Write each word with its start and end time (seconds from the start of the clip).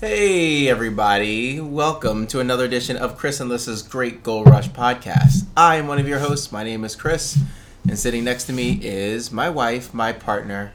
Hey, 0.00 0.66
everybody. 0.66 1.60
Welcome 1.60 2.26
to 2.28 2.40
another 2.40 2.64
edition 2.64 2.96
of 2.96 3.18
Chris 3.18 3.38
and 3.38 3.50
Lissa's 3.50 3.82
Great 3.82 4.22
Goal 4.22 4.44
Rush 4.44 4.70
podcast. 4.70 5.44
I 5.54 5.76
am 5.76 5.88
one 5.88 5.98
of 5.98 6.08
your 6.08 6.20
hosts. 6.20 6.50
My 6.50 6.64
name 6.64 6.84
is 6.86 6.96
Chris, 6.96 7.38
and 7.86 7.98
sitting 7.98 8.24
next 8.24 8.44
to 8.44 8.54
me 8.54 8.80
is 8.80 9.30
my 9.30 9.50
wife, 9.50 9.92
my 9.92 10.14
partner, 10.14 10.72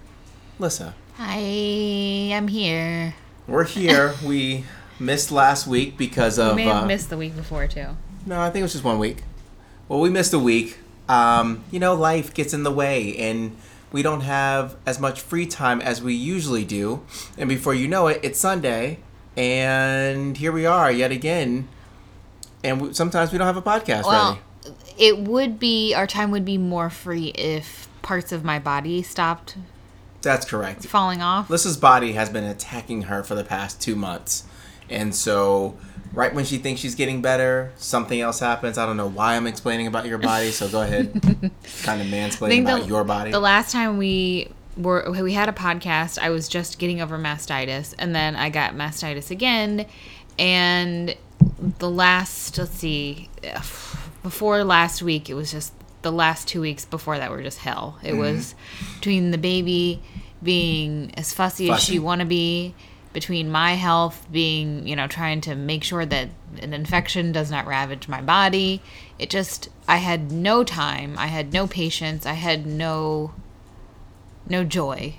Lissa. 0.60 0.94
Hi, 1.16 1.40
I'm 1.40 2.48
here. 2.48 3.16
We're 3.48 3.64
here. 3.64 4.14
we 4.24 4.64
missed 5.00 5.32
last 5.32 5.66
week 5.66 5.98
because 5.98 6.38
of. 6.38 6.56
We 6.56 6.66
may 6.66 6.70
have 6.70 6.84
uh, 6.84 6.86
missed 6.86 7.10
the 7.10 7.18
week 7.18 7.36
before, 7.36 7.66
too. 7.66 7.98
No, 8.28 8.40
I 8.40 8.52
think 8.52 8.60
it 8.60 8.66
was 8.66 8.74
just 8.74 8.86
one 8.86 9.00
week. 9.00 9.24
Well, 9.88 10.02
we 10.02 10.12
missed 10.12 10.34
a 10.34 10.40
week. 10.40 10.78
Um, 11.10 11.64
you 11.72 11.80
know, 11.80 11.96
life 11.96 12.32
gets 12.32 12.54
in 12.54 12.62
the 12.62 12.72
way, 12.72 13.18
and 13.18 13.58
we 13.92 14.04
don't 14.04 14.22
have 14.22 14.76
as 14.86 15.00
much 15.00 15.20
free 15.20 15.48
time 15.48 15.82
as 15.82 16.00
we 16.00 16.14
usually 16.14 16.64
do. 16.64 17.04
And 17.40 17.50
before 17.50 17.74
you 17.74 17.88
know 17.88 18.06
it, 18.06 18.20
it's 18.22 18.40
Sunday, 18.40 19.00
and 19.38 20.38
here 20.38 20.52
we 20.52 20.66
are 20.66 20.92
yet 20.92 21.12
again. 21.12 21.68
And 22.64 22.82
we, 22.82 22.94
sometimes 22.94 23.32
we 23.32 23.38
don't 23.38 23.48
have 23.48 23.58
a 23.58 23.62
podcast 23.62 24.06
Well, 24.06 24.40
ready. 24.64 24.76
it 24.98 25.18
would 25.20 25.60
be, 25.60 25.94
our 25.94 26.08
time 26.08 26.32
would 26.32 26.46
be 26.46 26.58
more 26.58 26.90
free 26.90 27.28
if 27.36 27.88
parts 28.02 28.32
of 28.32 28.44
my 28.44 28.60
body 28.60 29.02
stopped 29.04 29.56
That's 30.22 30.46
correct. 30.46 30.86
falling 30.86 31.22
off. 31.22 31.50
Lissa's 31.50 31.78
body 31.78 32.14
has 32.14 32.30
been 32.30 32.44
attacking 32.44 33.04
her 33.04 33.24
for 33.24 33.36
the 33.36 33.44
past 33.44 33.82
two 33.82 33.96
months. 33.96 34.46
And 34.90 35.14
so, 35.16 35.78
right 36.14 36.34
when 36.34 36.46
she 36.46 36.58
thinks 36.60 36.80
she's 36.82 36.94
getting 36.96 37.22
better, 37.22 37.72
something 37.76 38.22
else 38.22 38.40
happens. 38.40 38.78
I 38.78 38.86
don't 38.86 38.98
know 38.98 39.10
why 39.10 39.36
I'm 39.36 39.48
explaining 39.48 39.88
about 39.88 40.06
your 40.06 40.20
body, 40.20 40.52
so 40.52 40.70
go 40.70 40.82
ahead. 40.84 41.12
kind 41.84 42.02
of 42.02 42.08
mansplaining 42.08 42.62
about 42.62 42.82
the, 42.82 42.88
your 42.88 43.04
body. 43.04 43.32
The 43.32 43.40
last 43.40 43.72
time 43.72 43.98
we 43.98 44.50
were 44.78 45.10
we 45.12 45.34
had 45.34 45.50
a 45.50 45.54
podcast, 45.54 46.20
I 46.20 46.30
was 46.30 46.48
just 46.48 46.80
getting 46.80 47.02
over 47.02 47.18
mastitis, 47.18 47.94
and 47.98 48.16
then 48.16 48.36
I 48.36 48.50
got 48.50 48.74
mastitis 48.74 49.32
again, 49.32 49.86
and 50.38 51.16
the 51.80 51.90
last 51.90 52.58
let's 52.58 52.72
see, 52.72 53.30
before 54.24 54.64
last 54.64 55.02
week, 55.02 55.30
it 55.30 55.34
was 55.34 55.52
just 55.52 55.74
the 56.02 56.12
last 56.12 56.48
two 56.48 56.62
weeks 56.62 56.86
before 56.86 57.18
that 57.18 57.32
were 57.32 57.42
just 57.42 57.58
hell. 57.60 57.98
It 58.04 58.12
mm-hmm. 58.12 58.20
was 58.20 58.56
between 58.96 59.32
the 59.32 59.38
baby 59.38 60.02
being 60.44 61.12
as 61.18 61.34
fussy, 61.34 61.70
as 61.72 61.84
she 61.84 62.00
want 62.00 62.20
to 62.20 62.26
be. 62.26 62.76
Between 63.12 63.50
my 63.50 63.76
health 63.76 64.28
being, 64.30 64.86
you 64.86 64.96
know, 64.96 65.08
trying 65.08 65.40
to 65.42 65.56
make 65.56 65.86
sure 65.86 66.06
that 66.06 66.28
an 66.62 66.74
infection 66.74 67.32
does 67.32 67.50
not 67.50 67.66
ravage 67.66 68.10
my 68.10 68.22
body, 68.22 68.82
it 69.18 69.30
just, 69.30 69.70
I 69.88 69.98
had 69.98 70.34
no 70.34 70.66
time. 70.66 71.16
I 71.18 71.28
had 71.28 71.54
no 71.54 71.66
patience. 71.66 72.26
I 72.26 72.34
had 72.34 72.66
no, 72.66 73.34
no 74.48 74.64
joy, 74.64 75.16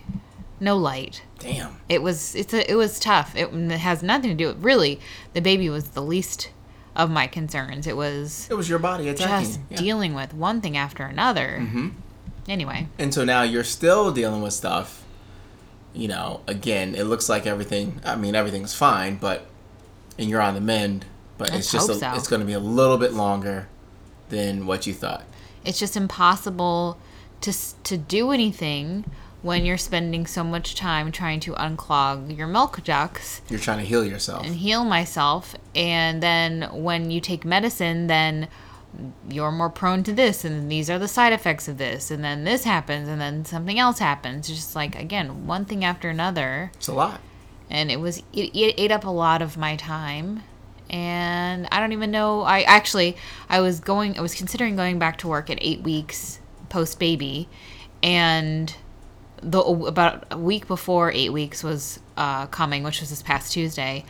no 0.60 0.77
light. 0.77 1.22
Damn. 1.38 1.77
It 1.88 2.02
was, 2.02 2.34
it's 2.34 2.55
a, 2.55 2.70
it 2.70 2.74
was 2.74 2.98
tough. 2.98 3.36
It, 3.36 3.52
it 3.52 3.70
has 3.78 4.02
nothing 4.02 4.30
to 4.30 4.36
do 4.36 4.48
with, 4.48 4.62
really, 4.62 5.00
the 5.34 5.41
baby 5.41 5.69
was 5.69 5.91
the 5.91 6.02
least 6.02 6.50
of 6.94 7.10
my 7.10 7.27
concerns. 7.27 7.86
It 7.86 7.97
was 7.97 8.48
It 8.50 8.54
was 8.54 8.69
your 8.69 8.78
body 8.78 9.08
attacking. 9.08 9.47
just 9.47 9.60
yeah. 9.70 9.76
Mm-hmm. 9.76 9.84
dealing 9.84 10.14
with 10.14 10.32
one 10.34 10.60
thing 10.60 10.76
after 10.76 11.04
another. 11.04 11.60
Hmm. 11.60 11.88
Anyway, 12.48 12.87
and 12.98 13.12
so 13.12 13.25
now 13.25 13.42
you're 13.42 13.64
still 13.64 14.12
dealing 14.12 14.41
with 14.41 14.53
stuff. 14.53 15.03
You 15.93 16.06
know, 16.08 16.43
again, 16.47 16.94
it 16.94 17.04
looks 17.04 17.28
like 17.28 17.44
everything. 17.47 18.00
I 18.04 18.14
mean, 18.16 18.34
everything's 18.37 18.72
fine, 18.72 19.16
but 19.16 19.47
and 20.19 20.31
you're 20.31 20.41
on 20.41 20.54
the 20.54 20.60
mend. 20.60 21.06
But 21.38 21.50
Let's 21.50 21.64
it's 21.64 21.72
just 21.72 21.91
a, 21.91 21.94
so. 21.97 22.12
it's 22.14 22.28
going 22.28 22.41
to 22.41 22.47
be 22.47 22.53
a 22.53 22.60
little 22.60 22.98
bit 22.98 23.12
longer 23.12 23.69
than 24.28 24.66
what 24.66 24.87
you 24.87 24.94
thought. 24.94 25.25
it's 25.64 25.78
just 25.78 25.97
impossible 25.97 26.98
to 27.42 27.52
to 27.84 27.97
do 27.97 28.30
anything 28.32 29.04
when 29.42 29.64
you're 29.64 29.76
spending 29.76 30.26
so 30.26 30.42
much 30.42 30.74
time 30.74 31.12
trying 31.12 31.38
to 31.41 31.52
unclog 31.52 32.36
your 32.36 32.47
milk 32.48 32.82
ducts 32.82 33.42
You're 33.48 33.60
trying 33.60 33.78
to 33.78 33.84
heal 33.84 34.04
yourself. 34.04 34.44
and 34.44 34.56
heal 34.56 34.84
myself 34.84 35.54
and 35.75 36.22
then 36.22 36.62
when 36.72 37.10
you 37.10 37.20
take 37.20 37.44
medicine 37.44 38.06
then 38.08 38.48
you're 39.28 39.52
more 39.52 39.69
prone 39.69 40.02
to 40.04 40.12
this 40.12 40.44
and 40.44 40.70
these 40.72 40.88
are 40.88 40.98
the 40.98 41.06
side 41.08 41.32
effects 41.34 41.69
of 41.69 41.76
this 41.78 42.10
and 42.10 42.25
then 42.25 42.44
this 42.44 42.64
happens 42.64 43.08
and 43.08 43.20
then 43.20 43.44
something 43.44 43.78
else 43.78 43.98
happens 43.98 44.48
it's 44.48 44.58
just 44.58 44.75
like 44.75 44.96
again 44.98 45.46
one 45.46 45.64
thing 45.66 45.84
after 45.84 46.08
another 46.08 46.70
It's 46.76 46.88
a 46.88 46.94
lot. 46.94 47.20
and 47.69 47.91
it 47.91 48.00
was 48.00 48.19
it, 48.32 48.54
it 48.56 48.75
ate 48.78 48.91
up 48.91 49.04
a 49.04 49.10
lot 49.10 49.42
of 49.42 49.56
my 49.58 49.76
time 49.76 50.42
and 50.88 51.69
i 51.70 51.78
don't 51.78 51.92
even 51.92 52.10
know 52.10 52.41
i 52.42 52.62
actually 52.62 53.16
i 53.50 53.60
was 53.60 53.80
going 53.80 54.16
i 54.19 54.22
was 54.22 54.34
considering 54.34 54.76
going 54.76 54.98
back 54.98 55.19
to 55.19 55.28
work 55.28 55.50
at 55.50 55.58
eight 55.60 55.82
weeks 55.82 56.41
post 56.69 56.99
baby 56.99 57.49
and 58.03 58.75
the 59.43 59.60
about 59.60 60.25
a 60.31 60.38
week 60.38 60.66
before 60.66 61.12
eight 61.12 61.32
weeks 61.32 61.62
was 61.62 62.00
uh, 62.16 62.47
coming 62.47 62.82
which 62.82 63.00
was 63.00 63.10
this 63.10 63.22
past 63.22 63.53
tuesday 63.53 64.04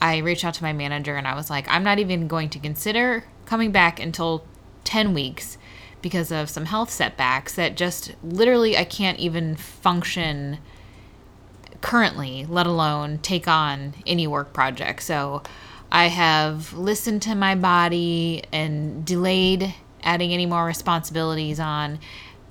i 0.00 0.18
reached 0.18 0.44
out 0.44 0.54
to 0.54 0.62
my 0.62 0.72
manager 0.72 1.16
and 1.16 1.26
i 1.26 1.34
was 1.34 1.50
like 1.50 1.66
i'm 1.68 1.82
not 1.82 1.98
even 1.98 2.28
going 2.28 2.48
to 2.48 2.58
consider 2.58 3.24
coming 3.46 3.70
back 3.70 4.00
until 4.00 4.44
10 4.84 5.12
weeks 5.12 5.58
because 6.02 6.32
of 6.32 6.48
some 6.48 6.64
health 6.64 6.90
setbacks 6.90 7.54
that 7.54 7.76
just 7.76 8.14
literally 8.22 8.76
i 8.76 8.84
can't 8.84 9.18
even 9.18 9.54
function 9.54 10.58
currently, 11.80 12.46
let 12.48 12.66
alone 12.66 13.18
take 13.18 13.48
on 13.48 13.94
any 14.06 14.26
work 14.26 14.52
project. 14.52 15.02
So 15.02 15.42
I 15.90 16.06
have 16.06 16.72
listened 16.72 17.22
to 17.22 17.34
my 17.34 17.54
body 17.54 18.44
and 18.52 19.04
delayed 19.04 19.74
adding 20.02 20.32
any 20.32 20.46
more 20.46 20.64
responsibilities 20.64 21.60
on. 21.60 21.98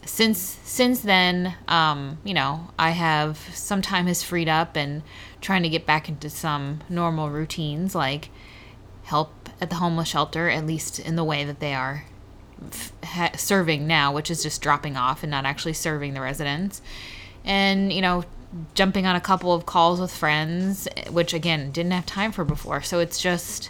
Since 0.05 0.59
since 0.63 1.01
then, 1.01 1.55
um, 1.67 2.19
you 2.23 2.33
know, 2.33 2.69
I 2.79 2.91
have 2.91 3.37
some 3.53 3.81
time 3.81 4.07
has 4.07 4.23
freed 4.23 4.49
up 4.49 4.75
and 4.75 5.03
trying 5.41 5.63
to 5.63 5.69
get 5.69 5.85
back 5.85 6.09
into 6.09 6.29
some 6.29 6.81
normal 6.89 7.29
routines 7.29 7.95
like 7.95 8.29
help 9.03 9.49
at 9.61 9.69
the 9.69 9.75
homeless 9.77 10.09
shelter, 10.09 10.49
at 10.49 10.65
least 10.65 10.99
in 10.99 11.15
the 11.15 11.23
way 11.23 11.43
that 11.43 11.59
they 11.59 11.73
are 11.73 12.05
ha- 13.03 13.31
serving 13.35 13.87
now, 13.87 14.13
which 14.13 14.29
is 14.31 14.43
just 14.43 14.61
dropping 14.61 14.95
off 14.95 15.23
and 15.23 15.31
not 15.31 15.45
actually 15.45 15.73
serving 15.73 16.13
the 16.13 16.21
residents. 16.21 16.81
And, 17.43 17.91
you 17.91 18.01
know, 18.01 18.23
jumping 18.73 19.05
on 19.05 19.15
a 19.15 19.21
couple 19.21 19.53
of 19.53 19.65
calls 19.65 19.99
with 19.99 20.13
friends, 20.13 20.87
which 21.09 21.33
again, 21.33 21.71
didn't 21.71 21.91
have 21.91 22.05
time 22.05 22.31
for 22.31 22.43
before. 22.43 22.81
So 22.81 22.99
it's 22.99 23.21
just, 23.21 23.69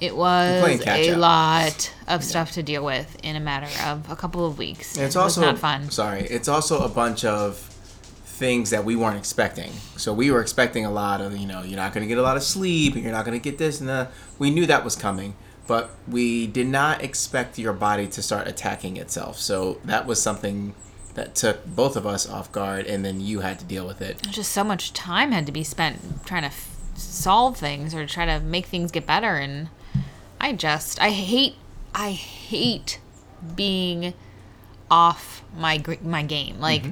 it 0.00 0.16
was 0.16 0.80
a 0.86 1.10
up. 1.12 1.18
lot 1.18 1.94
of 2.08 2.24
stuff 2.24 2.52
to 2.52 2.62
deal 2.62 2.84
with 2.84 3.16
in 3.22 3.36
a 3.36 3.40
matter 3.40 3.68
of 3.86 4.10
a 4.10 4.16
couple 4.16 4.46
of 4.46 4.58
weeks. 4.58 4.96
And 4.96 5.06
it's 5.06 5.14
it 5.14 5.18
was 5.18 5.36
also 5.36 5.40
not 5.42 5.58
fun. 5.58 5.90
Sorry, 5.90 6.22
it's 6.22 6.48
also 6.48 6.82
a 6.82 6.88
bunch 6.88 7.24
of 7.24 7.58
things 8.24 8.70
that 8.70 8.84
we 8.84 8.96
weren't 8.96 9.18
expecting. 9.18 9.70
So 9.96 10.14
we 10.14 10.30
were 10.30 10.40
expecting 10.40 10.86
a 10.86 10.90
lot 10.90 11.20
of, 11.20 11.36
you 11.36 11.46
know, 11.46 11.62
you're 11.62 11.76
not 11.76 11.92
going 11.92 12.02
to 12.02 12.08
get 12.08 12.16
a 12.16 12.22
lot 12.22 12.38
of 12.38 12.42
sleep, 12.42 12.94
and 12.94 13.02
you're 13.02 13.12
not 13.12 13.26
going 13.26 13.38
to 13.38 13.42
get 13.42 13.58
this 13.58 13.80
and 13.80 13.88
that. 13.88 14.10
We 14.38 14.50
knew 14.50 14.64
that 14.66 14.82
was 14.82 14.96
coming, 14.96 15.34
but 15.66 15.90
we 16.08 16.46
did 16.46 16.66
not 16.66 17.02
expect 17.02 17.58
your 17.58 17.74
body 17.74 18.06
to 18.08 18.22
start 18.22 18.48
attacking 18.48 18.96
itself. 18.96 19.38
So 19.38 19.78
that 19.84 20.06
was 20.06 20.22
something 20.22 20.74
that 21.14 21.34
took 21.34 21.66
both 21.66 21.96
of 21.96 22.06
us 22.06 22.26
off 22.26 22.50
guard, 22.50 22.86
and 22.86 23.04
then 23.04 23.20
you 23.20 23.40
had 23.40 23.58
to 23.58 23.64
deal 23.66 23.86
with 23.86 24.00
it. 24.00 24.22
just 24.30 24.52
so 24.52 24.64
much 24.64 24.94
time 24.94 25.32
had 25.32 25.44
to 25.44 25.52
be 25.52 25.64
spent 25.64 26.24
trying 26.24 26.42
to 26.42 26.48
f- 26.48 26.76
solve 26.94 27.58
things 27.58 27.94
or 27.94 28.06
try 28.06 28.24
to 28.24 28.40
make 28.40 28.66
things 28.66 28.90
get 28.90 29.06
better 29.06 29.36
and 29.36 29.68
i 30.40 30.52
just 30.52 31.00
i 31.00 31.10
hate 31.10 31.54
i 31.94 32.10
hate 32.12 33.00
being 33.54 34.14
off 34.90 35.44
my 35.56 35.82
my 36.02 36.22
game. 36.22 36.60
Like 36.60 36.84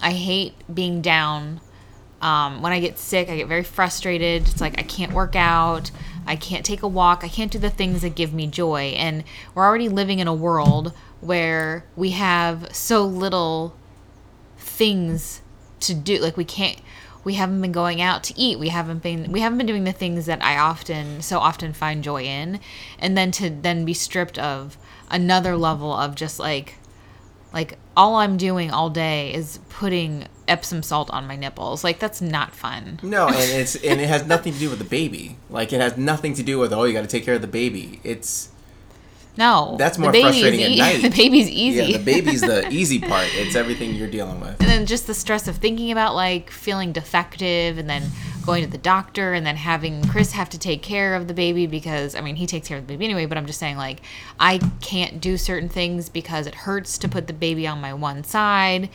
i 0.00 0.12
hate 0.12 0.54
being 0.72 1.00
down. 1.00 1.60
Um, 2.20 2.62
when 2.62 2.72
i 2.72 2.80
get 2.80 2.98
sick 2.98 3.28
i 3.28 3.36
get 3.36 3.46
very 3.48 3.62
frustrated. 3.62 4.42
It's 4.42 4.60
like 4.60 4.78
i 4.78 4.82
can't 4.82 5.12
work 5.12 5.36
out. 5.36 5.90
I 6.26 6.36
can't 6.36 6.64
take 6.64 6.82
a 6.82 6.88
walk. 6.88 7.24
I 7.24 7.28
can't 7.28 7.50
do 7.50 7.58
the 7.58 7.70
things 7.70 8.02
that 8.02 8.14
give 8.14 8.34
me 8.34 8.46
joy. 8.46 8.94
And 8.96 9.24
we're 9.54 9.64
already 9.64 9.88
living 9.88 10.18
in 10.18 10.28
a 10.28 10.34
world 10.34 10.92
where 11.22 11.86
we 11.96 12.10
have 12.10 12.68
so 12.74 13.04
little 13.06 13.74
things 14.58 15.40
to 15.80 15.94
do. 15.94 16.18
Like 16.18 16.36
we 16.36 16.44
can't 16.44 16.80
we 17.28 17.34
haven't 17.34 17.60
been 17.60 17.72
going 17.72 18.00
out 18.00 18.24
to 18.24 18.32
eat 18.40 18.58
we 18.58 18.70
haven't 18.70 19.02
been 19.02 19.30
we 19.30 19.40
haven't 19.40 19.58
been 19.58 19.66
doing 19.66 19.84
the 19.84 19.92
things 19.92 20.24
that 20.24 20.42
i 20.42 20.56
often 20.56 21.20
so 21.20 21.38
often 21.38 21.74
find 21.74 22.02
joy 22.02 22.22
in 22.22 22.58
and 22.98 23.18
then 23.18 23.30
to 23.30 23.50
then 23.50 23.84
be 23.84 23.92
stripped 23.92 24.38
of 24.38 24.78
another 25.10 25.54
level 25.54 25.92
of 25.92 26.14
just 26.14 26.38
like 26.38 26.76
like 27.52 27.76
all 27.94 28.16
i'm 28.16 28.38
doing 28.38 28.70
all 28.70 28.88
day 28.88 29.34
is 29.34 29.58
putting 29.68 30.26
Epsom 30.48 30.82
salt 30.82 31.10
on 31.10 31.26
my 31.26 31.36
nipples. 31.36 31.84
Like 31.84 31.98
that's 31.98 32.22
not 32.22 32.54
fun. 32.54 32.98
No, 33.02 33.26
and 33.28 33.36
it's 33.38 33.76
and 33.76 34.00
it 34.00 34.08
has 34.08 34.26
nothing 34.26 34.54
to 34.54 34.58
do 34.58 34.70
with 34.70 34.78
the 34.78 34.84
baby. 34.84 35.36
Like 35.50 35.74
it 35.74 35.80
has 35.82 35.98
nothing 35.98 36.32
to 36.34 36.42
do 36.42 36.58
with 36.58 36.72
oh 36.72 36.84
you 36.84 36.94
got 36.94 37.02
to 37.02 37.06
take 37.06 37.24
care 37.24 37.34
of 37.34 37.42
the 37.42 37.46
baby. 37.46 38.00
It's 38.02 38.48
No, 39.38 39.76
That's 39.78 39.96
more 39.98 40.10
baby's 40.12 40.30
frustrating 40.40 40.62
at 40.64 40.70
e- 40.70 40.78
night. 40.86 41.00
the 41.02 41.08
baby's 41.10 41.48
easy. 41.48 41.92
yeah 41.92 41.98
the 41.98 42.04
baby's 42.04 42.40
the 42.42 42.68
easy 42.72 42.98
part. 42.98 43.28
It's 43.34 43.54
everything 43.56 43.94
you're 43.94 44.10
dealing 44.10 44.40
with. 44.40 44.60
and 44.60 44.68
then 44.68 44.84
just 44.84 45.06
the 45.06 45.14
stress 45.14 45.46
of 45.48 45.56
thinking 45.56 45.90
about 45.92 46.14
like 46.14 46.50
feeling 46.50 46.92
defective 46.92 47.78
and 47.78 47.88
then 47.88 48.02
going 48.44 48.64
to 48.64 48.70
the 48.70 48.78
doctor 48.78 49.34
and 49.34 49.46
then 49.46 49.56
having 49.56 50.02
Chris 50.08 50.32
have 50.32 50.48
to 50.50 50.58
take 50.58 50.82
care 50.82 51.14
of 51.14 51.28
the 51.28 51.34
baby 51.34 51.66
because 51.66 52.14
I 52.14 52.20
mean 52.20 52.34
he 52.36 52.46
takes 52.46 52.66
care 52.66 52.78
of 52.78 52.86
the 52.86 52.92
baby 52.94 53.04
anyway 53.04 53.26
but 53.26 53.36
I'm 53.38 53.46
just 53.46 53.58
saying 53.60 53.76
like 53.76 54.00
I 54.40 54.58
can't 54.80 55.20
do 55.20 55.36
certain 55.36 55.68
things 55.68 56.08
because 56.08 56.46
it 56.46 56.54
hurts 56.54 56.98
to 56.98 57.08
put 57.08 57.26
the 57.26 57.32
baby 57.34 57.66
on 57.66 57.80
my 57.80 57.92
one 57.94 58.24
side 58.24 58.88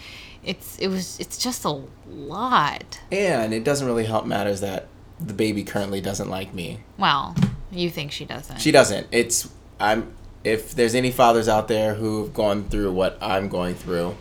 it's 0.44 0.78
it 0.80 0.88
was 0.88 1.20
it's 1.20 1.38
just 1.38 1.64
a 1.66 1.82
lot 2.08 3.00
And 3.12 3.54
it 3.54 3.64
doesn't 3.64 3.86
really 3.88 4.06
help 4.06 4.26
matters 4.26 4.60
that 4.62 4.88
the 5.20 5.34
baby 5.34 5.64
currently 5.64 6.02
doesn't 6.02 6.30
like 6.30 6.54
me. 6.54 6.80
well 6.98 7.36
you 7.72 7.90
think 7.90 8.12
she 8.12 8.26
doesn't 8.26 8.60
She 8.60 8.72
doesn't. 8.72 9.08
It's 9.12 9.50
I'm 9.80 10.14
if 10.44 10.76
there's 10.76 10.96
any 10.96 11.12
fathers 11.12 11.48
out 11.48 11.68
there 11.68 11.96
who've 11.96 12.34
gone 12.34 12.66
through 12.66 12.92
what 12.92 13.18
I'm 13.22 13.48
going 13.50 13.76
through, 13.76 14.16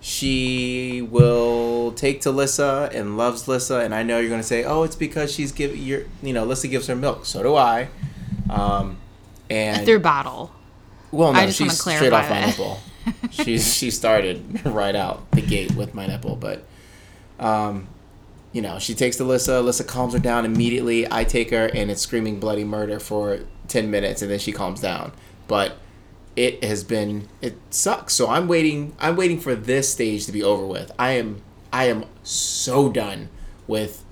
she 0.00 1.02
will 1.02 1.92
take 1.92 2.20
to 2.22 2.30
Lissa 2.30 2.90
and 2.92 3.16
loves 3.16 3.48
Lissa 3.48 3.80
and 3.80 3.94
I 3.94 4.02
know 4.02 4.18
you're 4.20 4.28
going 4.28 4.40
to 4.40 4.46
say, 4.46 4.64
"Oh, 4.64 4.84
it's 4.84 4.96
because 4.96 5.32
she's 5.32 5.52
give 5.52 5.76
your 5.76 6.04
you 6.22 6.32
know, 6.32 6.44
Lissa 6.44 6.68
gives 6.68 6.86
her 6.86 6.96
milk." 6.96 7.26
So 7.26 7.42
do 7.42 7.56
I. 7.56 7.88
Um 8.48 8.98
and 9.50 9.84
through 9.84 10.00
bottle 10.00 10.52
well, 11.10 11.32
no, 11.32 11.40
I 11.40 11.46
just 11.46 11.58
she's 11.58 11.80
straight 11.80 12.12
off 12.12 12.28
my 12.28 12.46
nipple. 12.46 12.78
She's 13.30 13.74
she 13.76 13.90
started 13.90 14.64
right 14.64 14.94
out 14.94 15.30
the 15.32 15.42
gate 15.42 15.74
with 15.74 15.94
my 15.94 16.06
nipple, 16.06 16.36
but 16.36 16.64
um 17.40 17.88
you 18.52 18.62
know, 18.62 18.78
she 18.78 18.94
takes 18.94 19.16
to 19.16 19.24
Lissa, 19.24 19.60
Lissa 19.60 19.84
calms 19.84 20.14
her 20.14 20.18
down 20.18 20.46
immediately. 20.46 21.06
I 21.10 21.24
take 21.24 21.50
her 21.50 21.66
and 21.66 21.90
it's 21.90 22.00
screaming 22.00 22.40
bloody 22.40 22.64
murder 22.64 22.98
for 22.98 23.40
10 23.68 23.90
minutes 23.90 24.22
and 24.22 24.30
then 24.30 24.38
she 24.38 24.50
calms 24.50 24.80
down. 24.80 25.12
But 25.48 25.78
it 26.36 26.62
has 26.62 26.84
been 26.84 27.28
it 27.40 27.56
sucks. 27.70 28.14
So 28.14 28.28
I'm 28.28 28.48
waiting 28.48 28.94
I'm 28.98 29.16
waiting 29.16 29.40
for 29.40 29.54
this 29.54 29.90
stage 29.92 30.26
to 30.26 30.32
be 30.32 30.42
over 30.42 30.66
with. 30.66 30.92
I 30.98 31.12
am 31.12 31.42
I 31.72 31.84
am 31.84 32.04
so 32.22 32.90
done 32.90 33.28
with 33.66 34.04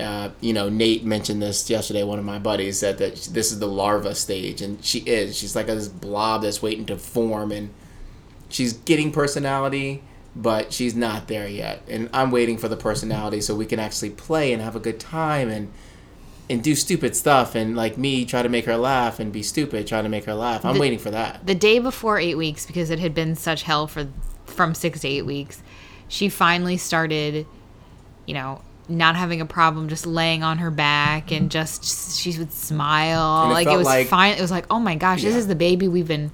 uh, 0.00 0.30
you 0.40 0.52
know, 0.52 0.68
Nate 0.68 1.04
mentioned 1.04 1.40
this 1.40 1.70
yesterday. 1.70 2.02
One 2.02 2.18
of 2.18 2.24
my 2.24 2.38
buddies 2.38 2.78
said 2.78 2.98
that 2.98 3.14
this 3.30 3.52
is 3.52 3.60
the 3.60 3.68
larva 3.68 4.14
stage, 4.14 4.60
and 4.60 4.84
she 4.84 4.98
is. 5.00 5.36
She's 5.36 5.54
like 5.54 5.66
this 5.66 5.88
blob 5.88 6.42
that's 6.42 6.60
waiting 6.60 6.86
to 6.86 6.96
form, 6.96 7.52
and 7.52 7.70
she's 8.48 8.72
getting 8.72 9.12
personality, 9.12 10.02
but 10.34 10.72
she's 10.72 10.96
not 10.96 11.28
there 11.28 11.46
yet. 11.46 11.82
And 11.88 12.10
I'm 12.12 12.30
waiting 12.30 12.58
for 12.58 12.68
the 12.68 12.76
personality 12.76 13.40
so 13.40 13.54
we 13.54 13.66
can 13.66 13.78
actually 13.78 14.10
play 14.10 14.52
and 14.52 14.60
have 14.60 14.74
a 14.74 14.80
good 14.80 14.98
time 14.98 15.48
and 15.48 15.72
and 16.52 16.62
do 16.62 16.74
stupid 16.74 17.16
stuff 17.16 17.54
and 17.54 17.74
like 17.76 17.96
me 17.98 18.24
try 18.24 18.42
to 18.42 18.48
make 18.48 18.64
her 18.66 18.76
laugh 18.76 19.18
and 19.18 19.32
be 19.32 19.42
stupid 19.42 19.86
trying 19.86 20.04
to 20.04 20.08
make 20.10 20.24
her 20.26 20.34
laugh. 20.34 20.64
I'm 20.64 20.74
The- 20.74 20.80
waiting 20.80 20.98
for 20.98 21.10
that. 21.10 21.44
the 21.46 21.54
day 21.54 21.78
before 21.80 22.18
eight 22.18 22.36
weeks 22.36 22.66
because 22.66 22.90
it 22.90 22.98
had 23.00 23.14
been 23.14 23.34
such 23.34 23.62
hell 23.62 23.86
for 23.86 24.06
from 24.46 24.74
six 24.74 25.00
to 25.00 25.08
eight 25.08 25.22
weeks 25.26 25.62
she 26.08 26.28
finally 26.28 26.76
started 26.76 27.46
you 28.26 28.34
know 28.34 28.60
not 28.88 29.16
having 29.16 29.40
a 29.40 29.46
problem 29.46 29.88
just 29.88 30.04
laying 30.06 30.42
on 30.42 30.58
her 30.58 30.70
back 30.70 31.32
and 31.32 31.50
just 31.50 32.18
she 32.18 32.36
would 32.38 32.52
smile 32.52 33.50
it 33.50 33.54
like 33.54 33.66
it 33.66 33.76
was 33.76 33.86
like- 33.86 34.06
fine 34.08 34.36
it 34.36 34.40
was 34.40 34.50
like 34.50 34.66
oh 34.70 34.78
my 34.78 34.94
gosh 34.94 35.22
this 35.22 35.34
is 35.34 35.46
the 35.46 35.54
baby 35.54 35.88
we've 35.88 36.08
been 36.08 36.30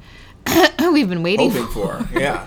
we've 0.93 1.09
been 1.09 1.23
waiting 1.23 1.50
hoping 1.50 1.67
for 1.73 2.03
for. 2.05 2.19
Yeah. 2.19 2.47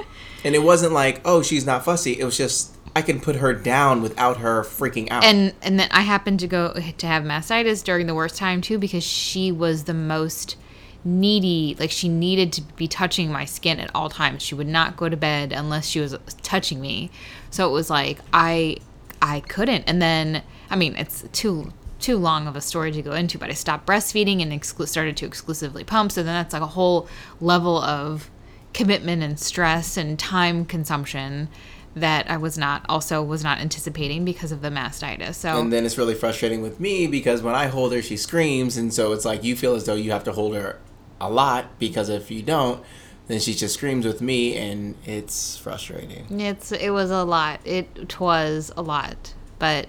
and 0.44 0.54
it 0.56 0.62
wasn't 0.62 0.92
like, 0.92 1.20
oh, 1.24 1.42
she's 1.42 1.64
not 1.66 1.84
fussy. 1.84 2.18
It 2.18 2.24
was 2.24 2.36
just 2.36 2.74
I 2.94 3.02
can 3.02 3.20
put 3.20 3.36
her 3.36 3.54
down 3.54 4.02
without 4.02 4.38
her 4.38 4.62
freaking 4.62 5.10
out. 5.10 5.24
and 5.24 5.54
and 5.62 5.80
then 5.80 5.88
I 5.90 6.02
happened 6.02 6.40
to 6.40 6.46
go 6.46 6.74
to 6.74 7.06
have 7.06 7.22
mastitis 7.22 7.82
during 7.82 8.06
the 8.06 8.14
worst 8.14 8.36
time 8.36 8.60
too 8.60 8.78
because 8.78 9.04
she 9.04 9.50
was 9.50 9.84
the 9.84 9.94
most 9.94 10.56
needy 11.04 11.74
like 11.80 11.90
she 11.90 12.08
needed 12.08 12.52
to 12.52 12.62
be 12.76 12.86
touching 12.86 13.32
my 13.32 13.44
skin 13.44 13.80
at 13.80 13.90
all 13.94 14.08
times. 14.10 14.42
She 14.42 14.54
would 14.54 14.66
not 14.66 14.96
go 14.96 15.08
to 15.08 15.16
bed 15.16 15.52
unless 15.52 15.86
she 15.86 16.00
was 16.00 16.16
touching 16.42 16.80
me. 16.80 17.10
So 17.50 17.68
it 17.68 17.72
was 17.72 17.88
like 17.88 18.18
I 18.32 18.76
I 19.20 19.40
couldn't. 19.40 19.84
And 19.86 20.02
then 20.02 20.42
I 20.68 20.76
mean 20.76 20.94
it's 20.96 21.24
too 21.32 21.72
too 21.98 22.18
long 22.18 22.46
of 22.46 22.56
a 22.56 22.60
story 22.60 22.92
to 22.92 23.00
go 23.00 23.12
into 23.12 23.38
but 23.38 23.48
I 23.48 23.54
stopped 23.54 23.86
breastfeeding 23.86 24.42
and 24.42 24.52
exclu- 24.52 24.88
started 24.88 25.16
to 25.18 25.26
exclusively 25.26 25.84
pump. 25.84 26.12
So 26.12 26.22
then 26.22 26.34
that's 26.34 26.52
like 26.52 26.62
a 26.62 26.66
whole 26.66 27.08
level 27.40 27.78
of 27.78 28.30
commitment 28.74 29.22
and 29.22 29.38
stress 29.38 29.96
and 29.96 30.18
time 30.18 30.64
consumption 30.64 31.48
that 31.94 32.30
I 32.30 32.36
was 32.38 32.56
not 32.56 32.86
also 32.88 33.22
was 33.22 33.44
not 33.44 33.58
anticipating 33.58 34.24
because 34.24 34.52
of 34.52 34.62
the 34.62 34.70
mastitis. 34.70 35.34
So 35.34 35.60
And 35.60 35.72
then 35.72 35.84
it's 35.84 35.98
really 35.98 36.14
frustrating 36.14 36.62
with 36.62 36.80
me 36.80 37.06
because 37.06 37.42
when 37.42 37.54
I 37.54 37.66
hold 37.66 37.92
her, 37.92 38.02
she 38.02 38.16
screams, 38.16 38.76
and 38.76 38.92
so 38.92 39.12
it's 39.12 39.24
like 39.24 39.44
you 39.44 39.56
feel 39.56 39.74
as 39.74 39.84
though 39.84 39.94
you 39.94 40.10
have 40.12 40.24
to 40.24 40.32
hold 40.32 40.54
her 40.54 40.78
a 41.20 41.30
lot 41.30 41.78
because 41.78 42.08
if 42.08 42.30
you 42.30 42.42
don't, 42.42 42.82
then 43.28 43.38
she 43.38 43.54
just 43.54 43.74
screams 43.74 44.04
with 44.04 44.20
me, 44.20 44.56
and 44.56 44.96
it's 45.04 45.56
frustrating. 45.56 46.26
it's 46.40 46.72
it 46.72 46.90
was 46.90 47.10
a 47.10 47.24
lot. 47.24 47.60
It 47.64 48.18
was 48.18 48.72
a 48.76 48.82
lot, 48.82 49.34
but 49.58 49.86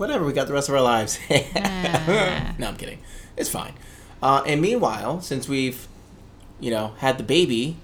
Whatever, 0.00 0.24
we 0.24 0.32
got 0.32 0.46
the 0.46 0.54
rest 0.54 0.70
of 0.70 0.74
our 0.74 0.80
lives. 0.80 1.18
no, 1.28 2.68
I'm 2.68 2.76
kidding. 2.78 3.00
It's 3.36 3.50
fine. 3.50 3.74
Uh, 4.22 4.42
and 4.46 4.62
meanwhile, 4.62 5.20
since 5.20 5.46
we've, 5.46 5.86
you 6.58 6.70
know, 6.70 6.94
had 7.00 7.18
the 7.18 7.22
baby, 7.22 7.76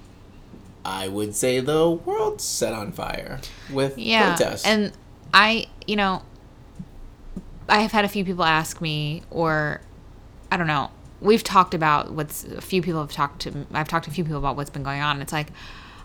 I 0.86 1.08
would 1.08 1.34
say 1.34 1.58
the 1.58 1.90
world's 1.90 2.44
set 2.44 2.72
on 2.72 2.92
fire 2.92 3.40
with 3.70 3.98
yeah. 3.98 4.36
protests. 4.36 4.64
And 4.64 4.92
I, 5.34 5.66
you 5.84 5.96
know, 5.96 6.22
I 7.68 7.80
have 7.80 7.90
had 7.90 8.04
a 8.04 8.08
few 8.08 8.24
people 8.24 8.44
ask 8.44 8.80
me, 8.80 9.22
or 9.30 9.80
I 10.50 10.56
don't 10.56 10.68
know. 10.68 10.92
We've 11.20 11.42
talked 11.42 11.74
about 11.74 12.12
what's 12.12 12.44
a 12.44 12.60
few 12.60 12.82
people 12.82 13.00
have 13.00 13.10
talked 13.10 13.42
to. 13.42 13.66
I've 13.72 13.88
talked 13.88 14.04
to 14.04 14.12
a 14.12 14.14
few 14.14 14.22
people 14.22 14.38
about 14.38 14.54
what's 14.54 14.70
been 14.70 14.84
going 14.84 15.00
on. 15.00 15.20
It's 15.20 15.32
like 15.32 15.48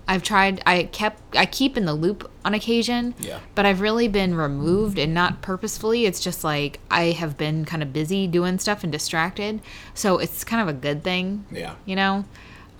I've 0.07 0.23
tried. 0.23 0.63
I 0.65 0.85
kept. 0.85 1.35
I 1.35 1.45
keep 1.45 1.77
in 1.77 1.85
the 1.85 1.93
loop 1.93 2.31
on 2.43 2.55
occasion. 2.55 3.13
Yeah. 3.19 3.39
But 3.53 3.67
I've 3.67 3.81
really 3.81 4.07
been 4.07 4.33
removed 4.33 4.97
and 4.97 5.13
not 5.13 5.43
purposefully. 5.43 6.07
It's 6.07 6.19
just 6.19 6.43
like 6.43 6.79
I 6.89 7.11
have 7.11 7.37
been 7.37 7.65
kind 7.65 7.83
of 7.83 7.93
busy 7.93 8.25
doing 8.25 8.57
stuff 8.57 8.83
and 8.83 8.91
distracted. 8.91 9.61
So 9.93 10.17
it's 10.17 10.43
kind 10.43 10.67
of 10.67 10.75
a 10.75 10.79
good 10.79 11.03
thing. 11.03 11.45
Yeah. 11.51 11.75
You 11.85 11.95
know. 11.95 12.25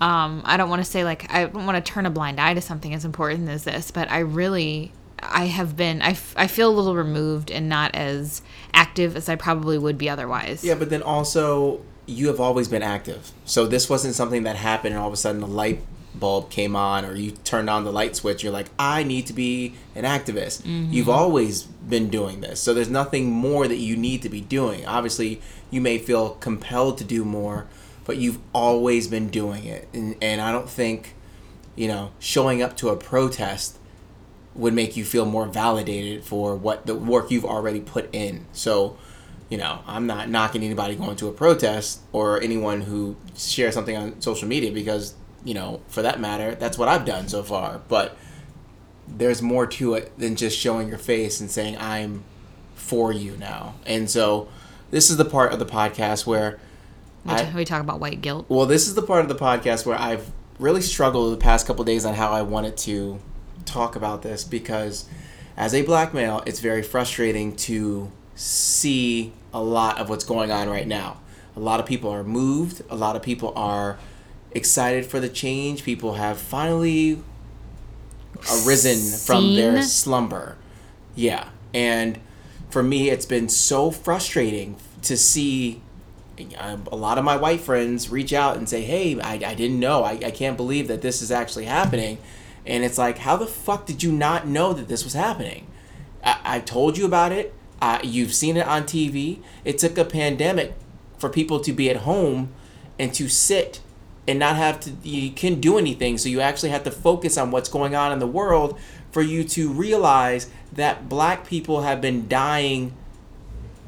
Um, 0.01 0.41
I 0.45 0.57
don't 0.57 0.69
want 0.69 0.83
to 0.83 0.89
say 0.89 1.03
like 1.03 1.31
I 1.31 1.45
don't 1.45 1.65
want 1.65 1.83
to 1.83 1.91
turn 1.91 2.05
a 2.05 2.09
blind 2.09 2.39
eye 2.39 2.53
to 2.55 2.61
something 2.61 2.93
as 2.93 3.05
important 3.05 3.47
as 3.49 3.63
this, 3.63 3.91
but 3.91 4.09
I 4.11 4.19
really 4.19 4.91
I 5.21 5.45
have 5.45 5.77
been 5.77 6.01
I, 6.01 6.11
f- 6.11 6.33
I 6.35 6.47
feel 6.47 6.69
a 6.69 6.75
little 6.75 6.95
removed 6.95 7.51
and 7.51 7.69
not 7.69 7.93
as 7.93 8.41
active 8.73 9.15
as 9.15 9.29
I 9.29 9.35
probably 9.35 9.77
would 9.77 9.97
be 9.97 10.09
otherwise. 10.09 10.63
Yeah, 10.63 10.75
but 10.75 10.89
then 10.89 11.03
also 11.03 11.81
you 12.07 12.27
have 12.27 12.39
always 12.39 12.67
been 12.67 12.81
active. 12.81 13.31
So 13.45 13.67
this 13.67 13.89
wasn't 13.89 14.15
something 14.15 14.43
that 14.43 14.55
happened 14.55 14.95
and 14.95 15.01
all 15.01 15.07
of 15.07 15.13
a 15.13 15.17
sudden 15.17 15.39
the 15.39 15.47
light 15.47 15.81
bulb 16.15 16.49
came 16.49 16.75
on 16.75 17.05
or 17.05 17.15
you 17.15 17.31
turned 17.31 17.69
on 17.69 17.83
the 17.83 17.91
light 17.91 18.15
switch. 18.15 18.43
You're 18.43 18.51
like, 18.51 18.67
I 18.79 19.03
need 19.03 19.27
to 19.27 19.33
be 19.33 19.75
an 19.95 20.03
activist. 20.03 20.63
You've 20.65 21.07
always 21.09 21.63
been 21.63 22.09
doing 22.09 22.41
this. 22.41 22.59
So 22.59 22.73
there's 22.73 22.89
nothing 22.89 23.29
more 23.31 23.67
that 23.67 23.77
you 23.77 23.95
need 23.95 24.21
to 24.23 24.29
be 24.29 24.41
doing. 24.41 24.85
Obviously, 24.85 25.41
you 25.69 25.79
may 25.79 25.97
feel 25.99 26.31
compelled 26.31 26.97
to 26.97 27.03
do 27.05 27.23
more, 27.23 27.67
but 28.11 28.17
you've 28.17 28.39
always 28.53 29.07
been 29.07 29.29
doing 29.29 29.63
it. 29.63 29.87
And, 29.93 30.17
and 30.21 30.41
I 30.41 30.51
don't 30.51 30.69
think, 30.69 31.15
you 31.77 31.87
know, 31.87 32.11
showing 32.19 32.61
up 32.61 32.75
to 32.75 32.89
a 32.89 32.97
protest 32.97 33.79
would 34.53 34.73
make 34.73 34.97
you 34.97 35.05
feel 35.05 35.25
more 35.25 35.45
validated 35.45 36.21
for 36.25 36.53
what 36.53 36.85
the 36.85 36.93
work 36.93 37.31
you've 37.31 37.45
already 37.45 37.79
put 37.79 38.13
in. 38.13 38.47
So, 38.51 38.97
you 39.47 39.57
know, 39.57 39.79
I'm 39.87 40.07
not 40.07 40.29
knocking 40.29 40.61
anybody 40.61 40.97
going 40.97 41.15
to 41.15 41.29
a 41.29 41.31
protest 41.31 42.01
or 42.11 42.41
anyone 42.41 42.81
who 42.81 43.15
shares 43.37 43.73
something 43.73 43.95
on 43.95 44.19
social 44.19 44.49
media 44.49 44.73
because, 44.73 45.15
you 45.45 45.53
know, 45.53 45.79
for 45.87 46.01
that 46.01 46.19
matter, 46.19 46.53
that's 46.55 46.77
what 46.77 46.89
I've 46.89 47.05
done 47.05 47.29
so 47.29 47.43
far. 47.43 47.79
But 47.87 48.17
there's 49.07 49.41
more 49.41 49.65
to 49.67 49.93
it 49.93 50.19
than 50.19 50.35
just 50.35 50.59
showing 50.59 50.89
your 50.89 50.97
face 50.97 51.39
and 51.39 51.49
saying, 51.49 51.77
I'm 51.77 52.25
for 52.75 53.13
you 53.13 53.37
now. 53.37 53.75
And 53.85 54.09
so 54.09 54.49
this 54.89 55.09
is 55.09 55.15
the 55.15 55.23
part 55.23 55.53
of 55.53 55.59
the 55.59 55.65
podcast 55.65 56.25
where 56.25 56.59
we, 57.25 57.31
I- 57.31 57.53
we 57.55 57.65
talk 57.65 57.81
about 57.81 57.99
white 57.99 58.21
guilt. 58.21 58.45
well, 58.49 58.65
this 58.65 58.87
is 58.87 58.95
the 58.95 59.01
part 59.01 59.21
of 59.21 59.29
the 59.29 59.35
podcast 59.35 59.85
where 59.85 59.99
I've 59.99 60.31
really 60.59 60.81
struggled 60.81 61.33
the 61.33 61.37
past 61.37 61.65
couple 61.67 61.83
days 61.85 62.05
on 62.05 62.13
how 62.13 62.31
I 62.31 62.41
wanted 62.43 62.77
to 62.77 63.19
talk 63.65 63.95
about 63.95 64.21
this 64.21 64.43
because 64.43 65.07
as 65.57 65.73
a 65.73 65.81
black 65.83 66.13
male, 66.13 66.43
it's 66.45 66.59
very 66.59 66.81
frustrating 66.83 67.55
to 67.57 68.11
see 68.35 69.33
a 69.53 69.61
lot 69.61 69.99
of 69.99 70.09
what's 70.09 70.23
going 70.23 70.51
on 70.51 70.69
right 70.69 70.87
now. 70.87 71.17
A 71.55 71.59
lot 71.59 71.79
of 71.79 71.85
people 71.85 72.09
are 72.09 72.23
moved, 72.23 72.81
a 72.89 72.95
lot 72.95 73.15
of 73.15 73.21
people 73.21 73.53
are 73.55 73.97
excited 74.51 75.05
for 75.05 75.19
the 75.19 75.29
change. 75.29 75.83
People 75.83 76.13
have 76.15 76.37
finally 76.37 77.21
arisen 78.65 78.97
from 79.19 79.55
their 79.55 79.81
slumber. 79.83 80.57
Yeah. 81.15 81.49
And 81.73 82.19
for 82.69 82.81
me, 82.83 83.09
it's 83.09 83.25
been 83.25 83.49
so 83.49 83.91
frustrating 83.91 84.77
to 85.03 85.17
see 85.17 85.80
a 86.59 86.95
lot 86.95 87.17
of 87.17 87.23
my 87.23 87.35
white 87.37 87.61
friends 87.61 88.09
reach 88.09 88.33
out 88.33 88.57
and 88.57 88.67
say, 88.67 88.81
"Hey, 88.81 89.19
I, 89.19 89.33
I 89.33 89.53
didn't 89.55 89.79
know. 89.79 90.03
I, 90.03 90.11
I 90.13 90.31
can't 90.31 90.57
believe 90.57 90.87
that 90.87 91.01
this 91.01 91.21
is 91.21 91.31
actually 91.31 91.65
happening." 91.65 92.17
And 92.65 92.83
it's 92.83 92.97
like, 92.97 93.19
how 93.19 93.37
the 93.37 93.47
fuck 93.47 93.85
did 93.85 94.03
you 94.03 94.11
not 94.11 94.47
know 94.47 94.73
that 94.73 94.87
this 94.87 95.03
was 95.03 95.13
happening? 95.13 95.67
I, 96.23 96.39
I 96.43 96.59
told 96.59 96.97
you 96.97 97.05
about 97.05 97.31
it. 97.31 97.53
Uh, 97.81 97.99
you've 98.03 98.33
seen 98.33 98.57
it 98.57 98.67
on 98.67 98.83
TV. 98.83 99.39
It 99.65 99.79
took 99.79 99.97
a 99.97 100.05
pandemic 100.05 100.73
for 101.17 101.29
people 101.29 101.59
to 101.61 101.73
be 101.73 101.89
at 101.89 101.97
home 101.97 102.53
and 102.99 103.13
to 103.15 103.27
sit 103.27 103.81
and 104.27 104.37
not 104.37 104.55
have 104.55 104.79
to 104.79 104.91
you 105.03 105.31
can 105.31 105.59
do 105.59 105.77
anything 105.77 106.17
so 106.17 106.29
you 106.29 106.41
actually 106.41 106.69
have 106.69 106.83
to 106.83 106.91
focus 106.91 107.37
on 107.37 107.49
what's 107.49 107.69
going 107.69 107.95
on 107.95 108.11
in 108.11 108.19
the 108.19 108.27
world 108.27 108.79
for 109.11 109.21
you 109.21 109.43
to 109.43 109.71
realize 109.71 110.49
that 110.71 111.09
black 111.09 111.45
people 111.45 111.81
have 111.81 111.99
been 111.99 112.27
dying 112.27 112.93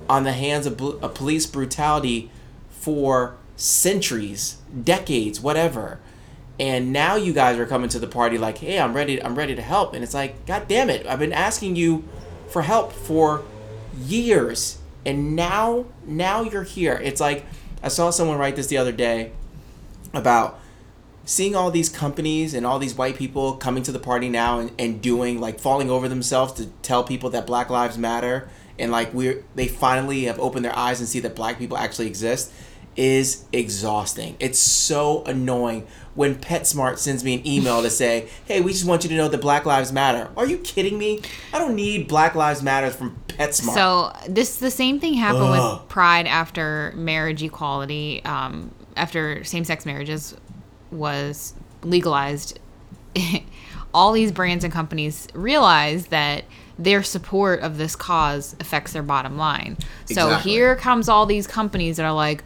on 0.09 0.23
the 0.23 0.33
hands 0.33 0.65
of, 0.65 0.75
bl- 0.75 0.97
of 1.01 1.13
police 1.13 1.45
brutality 1.45 2.29
for 2.83 3.37
centuries 3.55 4.57
decades 4.83 5.39
whatever. 5.39 5.99
And 6.59 6.91
now 6.91 7.15
you 7.15 7.33
guys 7.33 7.57
are 7.57 7.65
coming 7.65 7.89
to 7.89 7.99
the 7.99 8.07
party 8.07 8.37
like 8.37 8.57
hey 8.57 8.77
i'm 8.77 8.93
ready 8.93 9.23
i'm 9.23 9.35
ready 9.35 9.55
to 9.55 9.61
help. 9.61 9.93
And 9.93 10.03
it's 10.03 10.13
like 10.13 10.45
god 10.45 10.67
damn 10.67 10.89
it 10.89 11.07
i've 11.07 11.19
been 11.19 11.33
asking 11.33 11.77
you 11.77 12.03
for 12.49 12.63
help 12.63 12.91
for 12.91 13.43
years 13.97 14.79
and 15.05 15.35
now 15.35 15.85
now 16.05 16.41
you're 16.41 16.63
here. 16.63 16.99
It's 17.01 17.21
like 17.21 17.45
i 17.81 17.87
saw 17.87 18.09
someone 18.09 18.37
write 18.37 18.57
this 18.57 18.67
the 18.67 18.77
other 18.77 18.91
day 18.91 19.31
about 20.13 20.59
seeing 21.25 21.55
all 21.55 21.71
these 21.71 21.87
companies 21.87 22.53
and 22.53 22.65
all 22.65 22.79
these 22.79 22.95
white 22.95 23.15
people 23.15 23.55
coming 23.55 23.81
to 23.83 23.93
the 23.93 23.99
party 23.99 24.27
now 24.27 24.59
and, 24.59 24.71
and 24.77 25.01
doing 25.01 25.39
like 25.39 25.57
falling 25.57 25.89
over 25.89 26.09
themselves 26.09 26.51
to 26.53 26.65
tell 26.81 27.03
people 27.03 27.29
that 27.29 27.47
black 27.47 27.69
lives 27.69 27.97
matter. 27.97 28.49
And 28.77 28.91
like 28.91 29.13
we're 29.13 29.43
they 29.55 29.67
finally 29.67 30.25
have 30.25 30.39
opened 30.39 30.65
their 30.65 30.77
eyes 30.77 30.99
and 30.99 31.07
see 31.07 31.19
that 31.21 31.35
black 31.35 31.59
people 31.59 31.77
actually 31.77 32.07
exist 32.07 32.51
is 32.95 33.45
exhausting 33.51 34.35
it's 34.39 34.59
so 34.59 35.23
annoying 35.25 35.85
when 36.15 36.35
PetSmart 36.35 36.97
sends 36.97 37.23
me 37.23 37.35
an 37.35 37.47
email 37.47 37.81
to 37.81 37.89
say, 37.89 38.27
"Hey, 38.45 38.61
we 38.61 38.71
just 38.71 38.85
want 38.85 39.03
you 39.03 39.09
to 39.09 39.15
know 39.15 39.27
that 39.27 39.41
Black 39.41 39.65
Lives 39.65 39.91
Matter." 39.91 40.29
Are 40.37 40.45
you 40.45 40.57
kidding 40.57 40.97
me? 40.97 41.21
I 41.51 41.57
don't 41.57 41.75
need 41.75 42.07
Black 42.07 42.35
Lives 42.35 42.61
Matter 42.61 42.91
from 42.91 43.17
PetSmart. 43.27 43.73
So 43.73 44.13
this 44.27 44.57
the 44.57 44.71
same 44.71 44.99
thing 44.99 45.15
happened 45.15 45.45
Ugh. 45.45 45.79
with 45.79 45.89
Pride 45.89 46.27
after 46.27 46.93
marriage 46.95 47.41
equality, 47.41 48.23
um, 48.25 48.71
after 48.95 49.43
same-sex 49.43 49.85
marriages 49.85 50.35
was 50.91 51.53
legalized. 51.81 52.59
All 53.93 54.11
these 54.11 54.31
brands 54.31 54.63
and 54.63 54.73
companies 54.73 55.27
realized 55.35 56.09
that 56.09 56.45
their 56.79 57.03
support 57.03 57.59
of 57.61 57.77
this 57.77 57.95
cause 57.95 58.55
affects 58.59 58.93
their 58.93 59.03
bottom 59.03 59.37
line. 59.37 59.77
So 60.05 60.27
exactly. 60.27 60.51
here 60.51 60.75
comes 60.75 61.07
all 61.07 61.27
these 61.27 61.45
companies 61.45 61.97
that 61.97 62.03
are 62.03 62.13
like, 62.13 62.43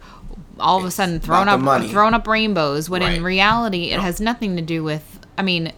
all 0.60 0.78
of 0.78 0.84
a 0.84 0.90
sudden 0.90 1.20
thrown 1.20 1.48
up 1.48 1.60
thrown 1.90 2.14
up 2.14 2.26
rainbows 2.26 2.88
when 2.90 3.02
right. 3.02 3.16
in 3.16 3.22
reality 3.22 3.90
it 3.90 4.00
has 4.00 4.20
nothing 4.20 4.56
to 4.56 4.62
do 4.62 4.82
with 4.82 5.20
I 5.36 5.42
mean 5.42 5.72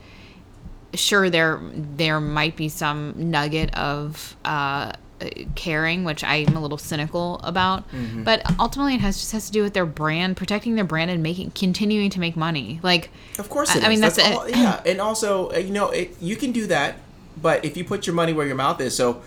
sure 0.95 1.31
there 1.31 1.61
there 1.75 2.21
might 2.21 2.57
be 2.57 2.69
some 2.69 3.15
nugget 3.17 3.75
of 3.75 4.37
uh, 4.45 4.93
caring 5.55 6.05
which 6.05 6.25
I'm 6.25 6.57
a 6.57 6.61
little 6.61 6.79
cynical 6.79 7.41
about 7.45 7.89
mm-hmm. 7.91 8.25
but 8.25 8.43
ultimately 8.59 8.95
it 8.95 9.01
has 9.01 9.19
just 9.19 9.33
has 9.33 9.47
to 9.47 9.53
do 9.53 9.63
with 9.63 9.75
their 9.75 9.87
brand 9.87 10.37
protecting 10.37 10.75
their 10.75 10.85
brand 10.85 11.11
and 11.11 11.23
making 11.23 11.51
continuing 11.53 12.11
to 12.11 12.21
make 12.21 12.37
money. 12.37 12.81
Like 12.83 13.11
of 13.39 13.51
course 13.51 13.75
I, 13.77 13.81
I, 13.81 13.89
mean 13.89 14.01
that's, 14.01 14.17
that's 14.17 14.37
all, 14.37 14.49
yeah 14.49 14.81
and 14.87 15.01
also 15.01 15.51
uh, 15.53 15.59
you 15.59 15.71
know 15.71 15.91
it, 15.91 16.17
you 16.21 16.37
can 16.37 16.53
do 16.53 16.67
that 16.69 16.97
but 17.41 17.65
if 17.65 17.77
you 17.77 17.85
put 17.85 18.07
your 18.07 18.15
money 18.15 18.33
where 18.33 18.47
your 18.47 18.57
mouth 18.57 18.81
is 18.81 18.97
so 18.97 19.23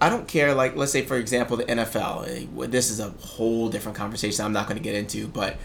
I 0.00 0.08
don't 0.08 0.26
care. 0.26 0.54
Like, 0.54 0.76
let's 0.76 0.92
say, 0.92 1.02
for 1.02 1.16
example, 1.16 1.56
the 1.56 1.64
NFL. 1.64 2.28
Eh, 2.28 2.66
this 2.68 2.90
is 2.90 3.00
a 3.00 3.10
whole 3.10 3.68
different 3.68 3.98
conversation. 3.98 4.44
I'm 4.44 4.52
not 4.52 4.66
going 4.66 4.78
to 4.78 4.82
get 4.82 4.94
into, 4.94 5.28
but 5.28 5.56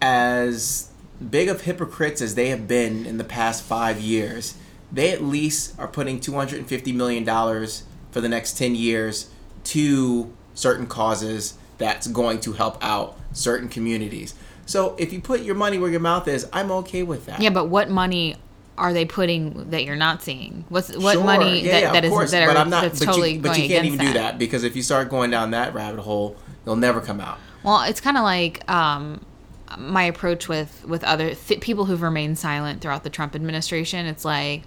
as 0.00 0.90
big 1.30 1.48
of 1.48 1.62
hypocrites 1.62 2.20
as 2.20 2.34
they 2.34 2.48
have 2.48 2.66
been 2.66 3.06
in 3.06 3.18
the 3.18 3.24
past 3.24 3.62
five 3.62 4.00
years, 4.00 4.56
they 4.92 5.10
at 5.10 5.22
least 5.22 5.78
are 5.78 5.88
putting 5.88 6.20
250 6.20 6.92
million 6.92 7.24
dollars 7.24 7.84
for 8.10 8.20
the 8.20 8.28
next 8.28 8.56
10 8.56 8.74
years 8.74 9.30
to 9.64 10.32
certain 10.54 10.86
causes 10.86 11.58
that's 11.78 12.06
going 12.06 12.40
to 12.40 12.52
help 12.54 12.82
out 12.82 13.18
certain 13.32 13.68
communities. 13.68 14.34
So 14.64 14.96
if 14.98 15.12
you 15.12 15.20
put 15.20 15.42
your 15.42 15.54
money 15.54 15.78
where 15.78 15.90
your 15.90 16.00
mouth 16.00 16.26
is, 16.26 16.48
I'm 16.52 16.70
okay 16.72 17.02
with 17.02 17.26
that. 17.26 17.40
Yeah, 17.40 17.50
but 17.50 17.66
what 17.66 17.90
money 17.90 18.36
are 18.78 18.92
they 18.92 19.04
putting 19.04 19.70
that 19.70 19.84
you're 19.84 19.96
not 19.96 20.22
seeing? 20.22 20.64
What's 20.68 20.94
what 20.96 21.14
sure. 21.14 21.24
money 21.24 21.60
yeah, 21.60 21.72
that, 21.72 21.82
yeah, 21.82 21.92
that 21.92 22.04
is 22.04 22.10
course. 22.10 22.30
that 22.30 22.42
are, 22.42 22.46
but 22.46 22.56
I'm 22.56 22.70
not, 22.70 22.82
that's 22.82 22.98
but 22.98 23.06
totally 23.06 23.34
you, 23.34 23.40
but 23.40 23.58
you 23.58 23.68
can't 23.68 23.86
even 23.86 23.98
that. 23.98 24.06
do 24.06 24.12
that 24.14 24.38
because 24.38 24.64
if 24.64 24.76
you 24.76 24.82
start 24.82 25.08
going 25.08 25.30
down 25.30 25.50
that 25.52 25.74
rabbit 25.74 26.00
hole, 26.00 26.36
you'll 26.64 26.76
never 26.76 27.00
come 27.00 27.20
out. 27.20 27.38
Well, 27.62 27.82
it's 27.82 28.00
kind 28.00 28.16
of 28.16 28.22
like 28.22 28.68
um, 28.70 29.24
my 29.78 30.04
approach 30.04 30.48
with 30.48 30.84
with 30.86 31.02
other 31.04 31.34
th- 31.34 31.60
people 31.60 31.86
who've 31.86 32.02
remained 32.02 32.38
silent 32.38 32.80
throughout 32.80 33.02
the 33.02 33.10
Trump 33.10 33.34
administration. 33.34 34.06
It's 34.06 34.24
like 34.24 34.62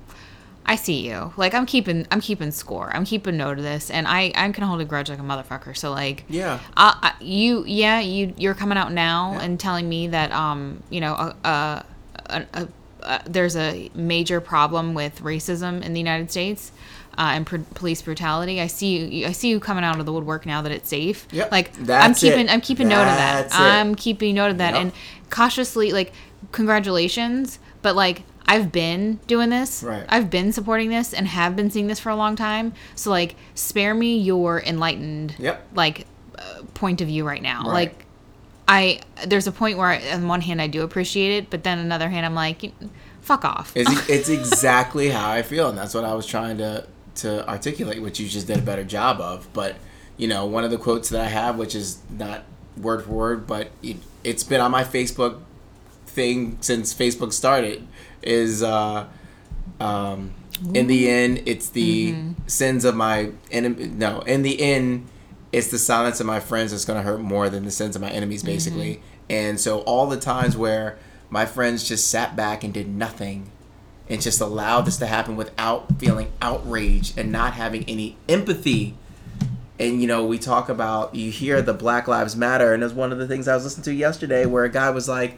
I 0.66 0.76
see 0.76 1.08
you. 1.08 1.34
Like 1.38 1.54
I'm 1.54 1.66
keeping 1.66 2.06
I'm 2.12 2.22
keeping 2.22 2.52
score. 2.52 2.96
I'm 2.96 3.06
keeping 3.06 3.38
note 3.38 3.58
of 3.58 3.64
this, 3.64 3.90
and 3.90 4.08
I 4.08 4.32
I'm 4.36 4.52
gonna 4.52 4.68
hold 4.68 4.82
a 4.82 4.86
grudge 4.86 5.10
like 5.10 5.20
a 5.20 5.24
motherfucker. 5.24 5.76
So 5.76 5.92
like 5.92 6.26
yeah, 6.30 6.60
I, 6.78 7.14
I, 7.20 7.24
you 7.24 7.64
yeah 7.66 8.00
you 8.00 8.34
you're 8.38 8.54
coming 8.54 8.78
out 8.78 8.92
now 8.92 9.34
yeah. 9.34 9.42
and 9.42 9.60
telling 9.60 9.88
me 9.88 10.08
that 10.08 10.32
um 10.32 10.84
you 10.90 11.02
know 11.02 11.14
a, 11.14 11.36
a, 12.30 12.46
a 12.54 12.68
uh, 13.04 13.20
there's 13.26 13.56
a 13.56 13.90
major 13.94 14.42
problem 14.42 14.94
with 14.94 15.22
racism 15.22 15.84
in 15.84 15.94
the 15.94 16.00
United 16.00 16.32
States. 16.32 16.72
Uh, 17.18 17.32
and 17.34 17.46
pr- 17.46 17.58
police 17.74 18.02
brutality. 18.02 18.62
I 18.62 18.68
see 18.68 18.98
you. 18.98 19.28
I 19.28 19.34
see 19.34 19.50
you 19.50 19.60
coming 19.60 19.84
out 19.84 20.00
of 20.00 20.06
the 20.06 20.14
woodwork 20.14 20.46
now 20.46 20.62
that 20.62 20.72
it's 20.72 20.88
safe. 20.88 21.28
Yep. 21.32 21.52
Like 21.52 21.90
I'm 21.90 22.14
keeping. 22.14 22.46
It. 22.46 22.54
I'm 22.54 22.62
keeping 22.62 22.88
That's 22.88 22.98
note 22.98 23.12
of 23.12 23.18
that. 23.18 23.46
It. 23.48 23.60
I'm 23.60 23.96
keeping 23.96 24.36
note 24.36 24.52
of 24.52 24.60
that, 24.60 24.74
yep. 24.74 24.82
and 24.82 24.94
cautiously, 25.30 25.92
like, 25.92 26.14
congratulations. 26.54 27.60
But 27.82 27.98
like, 27.98 28.24
I've 28.46 28.72
been 28.72 29.20
doing 29.28 29.50
this. 29.50 29.84
Right. 29.84 30.06
I've 30.08 30.30
been 30.30 30.54
supporting 30.54 30.90
this 30.90 31.14
and 31.14 31.28
have 31.28 31.58
been 31.58 31.70
seeing 31.70 31.88
this 31.88 32.00
for 32.00 32.10
a 32.10 32.16
long 32.16 32.38
time. 32.38 32.74
So 32.96 33.10
like, 33.10 33.36
spare 33.54 33.94
me 33.94 34.18
your 34.18 34.62
enlightened. 34.62 35.36
Yep. 35.40 35.68
Like, 35.76 36.08
uh, 36.38 36.62
point 36.74 37.02
of 37.02 37.08
view 37.08 37.28
right 37.28 37.42
now. 37.42 37.64
Right. 37.64 37.74
Like, 37.74 38.06
I 38.70 39.02
there's 39.26 39.48
a 39.48 39.52
point 39.52 39.80
where 39.80 39.88
I, 39.88 40.12
on 40.12 40.28
one 40.28 40.42
hand 40.42 40.62
I 40.62 40.68
do 40.68 40.84
appreciate 40.84 41.36
it, 41.36 41.50
but 41.50 41.64
then 41.64 41.80
another 41.80 42.08
hand 42.08 42.24
I'm 42.24 42.36
like, 42.36 42.72
fuck 43.20 43.44
off. 43.44 43.74
It's, 43.76 44.10
it's 44.10 44.30
exactly 44.30 45.10
how 45.10 45.30
I 45.30 45.42
feel, 45.42 45.70
and 45.70 45.78
that's 45.78 45.96
what 45.96 46.06
I 46.06 46.14
was 46.14 46.28
trying 46.28 46.60
to 46.60 46.86
to 47.16 47.50
articulate, 47.50 48.02
which 48.02 48.20
you 48.20 48.30
just 48.30 48.46
did 48.46 48.60
a 48.60 48.62
better 48.62 48.84
job 48.84 49.20
of. 49.20 49.52
But 49.54 49.76
you 50.18 50.28
know, 50.28 50.46
one 50.46 50.64
of 50.64 50.70
the 50.70 50.78
quotes 50.78 51.10
that 51.10 51.20
I 51.20 51.30
have, 51.30 51.58
which 51.58 51.74
is 51.74 51.98
not 52.12 52.44
word 52.78 53.06
for 53.06 53.12
word, 53.12 53.48
but 53.48 53.72
it, 53.82 53.98
it's 54.24 54.44
been 54.44 54.62
on 54.62 54.70
my 54.70 54.84
Facebook 54.84 55.42
thing 56.06 56.58
since 56.62 56.94
Facebook 56.94 57.34
started, 57.34 57.88
is 58.22 58.62
uh, 58.62 59.08
um, 59.80 60.32
in 60.76 60.86
the 60.86 61.10
end, 61.10 61.42
it's 61.48 61.70
the 61.70 62.12
mm-hmm. 62.12 62.32
sins 62.46 62.86
of 62.86 62.96
my 62.96 63.32
enemy. 63.52 63.88
No, 63.88 64.20
in 64.22 64.44
the 64.44 64.62
end 64.62 65.08
it's 65.52 65.70
the 65.70 65.80
silence 65.80 66.20
of 66.20 66.26
my 66.26 66.40
friends 66.40 66.72
that's 66.72 66.86
going 66.86 66.98
to 66.98 67.04
hurt 67.04 67.20
more 67.20 67.50
than 67.50 67.66
the 67.66 67.72
sins 67.72 67.96
of 67.96 68.02
my 68.02 68.10
enemies 68.10 68.44
basically 68.44 68.96
mm-hmm. 68.96 69.04
and 69.30 69.60
so 69.60 69.80
all 69.82 70.08
the 70.08 70.20
times 70.20 70.56
where 70.56 70.98
my 71.30 71.46
friends 71.46 71.88
just 71.88 72.10
sat 72.10 72.36
back 72.36 72.64
and 72.64 72.74
did 72.74 72.88
nothing 72.88 73.52
and 74.10 74.22
just 74.22 74.42
allowed 74.42 74.82
this 74.82 74.98
to 74.98 75.06
happen 75.06 75.36
without 75.36 76.00
feeling 76.00 76.32
outraged 76.42 77.18
and 77.18 77.32
not 77.32 77.54
having 77.54 77.84
any 77.86 78.18
empathy 78.28 78.96
and 79.80 80.02
you 80.02 80.08
know 80.08 80.26
we 80.26 80.38
talk 80.38 80.70
about 80.70 81.16
you 81.16 81.32
hear 81.32 81.62
the 81.62 81.74
black 81.74 82.08
lives 82.08 82.36
matter 82.36 82.74
and 82.74 82.84
there's 82.84 82.94
one 82.94 83.12
of 83.12 83.18
the 83.18 83.28
things 83.28 83.48
i 83.48 83.56
was 83.56 83.64
listening 83.64 83.84
to 83.84 83.94
yesterday 83.94 84.46
where 84.46 84.66
a 84.66 84.70
guy 84.70 84.90
was 84.90 85.08
like 85.08 85.38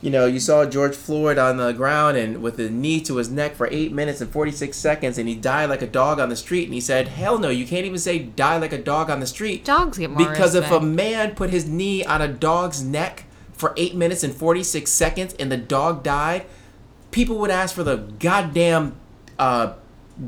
you 0.00 0.10
know, 0.10 0.26
you 0.26 0.38
saw 0.38 0.64
George 0.64 0.94
Floyd 0.94 1.38
on 1.38 1.56
the 1.56 1.72
ground 1.72 2.16
and 2.16 2.40
with 2.40 2.60
a 2.60 2.70
knee 2.70 3.00
to 3.00 3.16
his 3.16 3.30
neck 3.30 3.56
for 3.56 3.68
eight 3.72 3.92
minutes 3.92 4.20
and 4.20 4.30
46 4.30 4.76
seconds, 4.76 5.18
and 5.18 5.28
he 5.28 5.34
died 5.34 5.68
like 5.70 5.82
a 5.82 5.86
dog 5.88 6.20
on 6.20 6.28
the 6.28 6.36
street. 6.36 6.64
And 6.64 6.74
he 6.74 6.80
said, 6.80 7.08
Hell 7.08 7.38
no, 7.38 7.48
you 7.48 7.66
can't 7.66 7.84
even 7.84 7.98
say 7.98 8.18
die 8.20 8.58
like 8.58 8.72
a 8.72 8.78
dog 8.82 9.10
on 9.10 9.18
the 9.18 9.26
street. 9.26 9.64
Dogs 9.64 9.98
get 9.98 10.10
more 10.10 10.18
Because 10.28 10.54
respect. 10.54 10.72
if 10.72 10.82
a 10.82 10.84
man 10.84 11.34
put 11.34 11.50
his 11.50 11.68
knee 11.68 12.04
on 12.04 12.22
a 12.22 12.28
dog's 12.28 12.82
neck 12.82 13.24
for 13.52 13.74
eight 13.76 13.96
minutes 13.96 14.22
and 14.22 14.32
46 14.32 14.88
seconds 14.88 15.34
and 15.34 15.50
the 15.50 15.56
dog 15.56 16.04
died, 16.04 16.46
people 17.10 17.38
would 17.38 17.50
ask 17.50 17.74
for 17.74 17.82
the 17.82 17.96
goddamn 17.96 18.94
uh, 19.36 19.72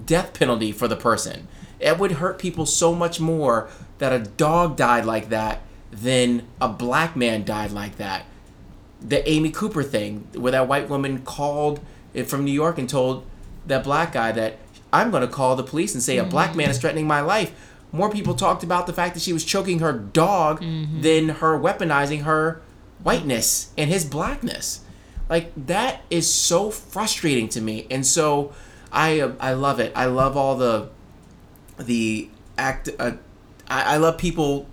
death 0.05 0.35
penalty 0.35 0.73
for 0.73 0.89
the 0.89 0.97
person. 0.97 1.47
It 1.79 1.97
would 1.99 2.13
hurt 2.13 2.39
people 2.41 2.67
so 2.67 2.93
much 2.93 3.21
more 3.21 3.69
that 3.99 4.13
a 4.13 4.19
dog 4.19 4.77
died 4.77 5.05
like 5.05 5.29
that 5.29 5.63
than 5.93 6.47
a 6.61 6.69
black 6.69 7.15
man 7.15 7.45
died 7.45 7.71
like 7.71 7.97
that 7.97 8.25
the 9.01 9.29
Amy 9.29 9.51
Cooper 9.51 9.83
thing, 9.83 10.29
where 10.35 10.53
that 10.53 10.69
white 10.69 10.89
woman 10.89 11.23
called 11.23 11.81
from 12.27 12.45
New 12.45 12.53
York 12.53 12.79
and 12.79 12.89
told 12.89 13.25
that 13.67 13.85
black 13.85 14.13
guy 14.13 14.33
that 14.33 14.59
I'm 14.93 15.11
going 15.11 15.23
to 15.23 15.29
call 15.29 15.57
the 15.57 15.63
police 15.63 15.95
and 15.95 16.03
say 16.03 16.17
mm-hmm. 16.17 16.27
a 16.27 16.31
black 16.31 16.57
man 16.57 16.69
is 16.69 16.77
mm-hmm. 16.77 16.83
threatening 16.83 17.07
my 17.07 17.21
life. 17.21 17.53
More 17.93 18.11
people 18.11 18.35
talked 18.35 18.63
about 18.63 18.87
the 18.87 18.93
fact 18.93 19.15
that 19.15 19.21
she 19.21 19.33
was 19.33 19.45
choking 19.45 19.81
her 19.81 19.93
dog 19.93 20.61
mm-hmm. 20.61 21.01
than 21.01 21.29
her 21.29 21.59
weaponizing 21.59 22.23
her 22.23 22.63
whiteness 23.03 23.73
and 23.77 23.91
his 23.91 24.05
blackness. 24.05 24.85
Like 25.29 25.53
that 25.67 26.03
is 26.11 26.33
so 26.33 26.71
frustrating 26.71 27.49
to 27.51 27.61
me, 27.61 27.87
and 27.91 28.05
so 28.05 28.53
I 28.91 29.21
uh, 29.21 29.35
I 29.39 29.53
love 29.53 29.79
it. 29.79 29.93
I 29.95 30.07
love 30.07 30.37
all 30.37 30.57
the 30.57 30.89
the 31.79 32.29
act. 32.59 32.89
Uh, 32.99 33.13
I, 33.69 33.95
I 33.95 33.97
love 33.99 34.19
people 34.19 34.67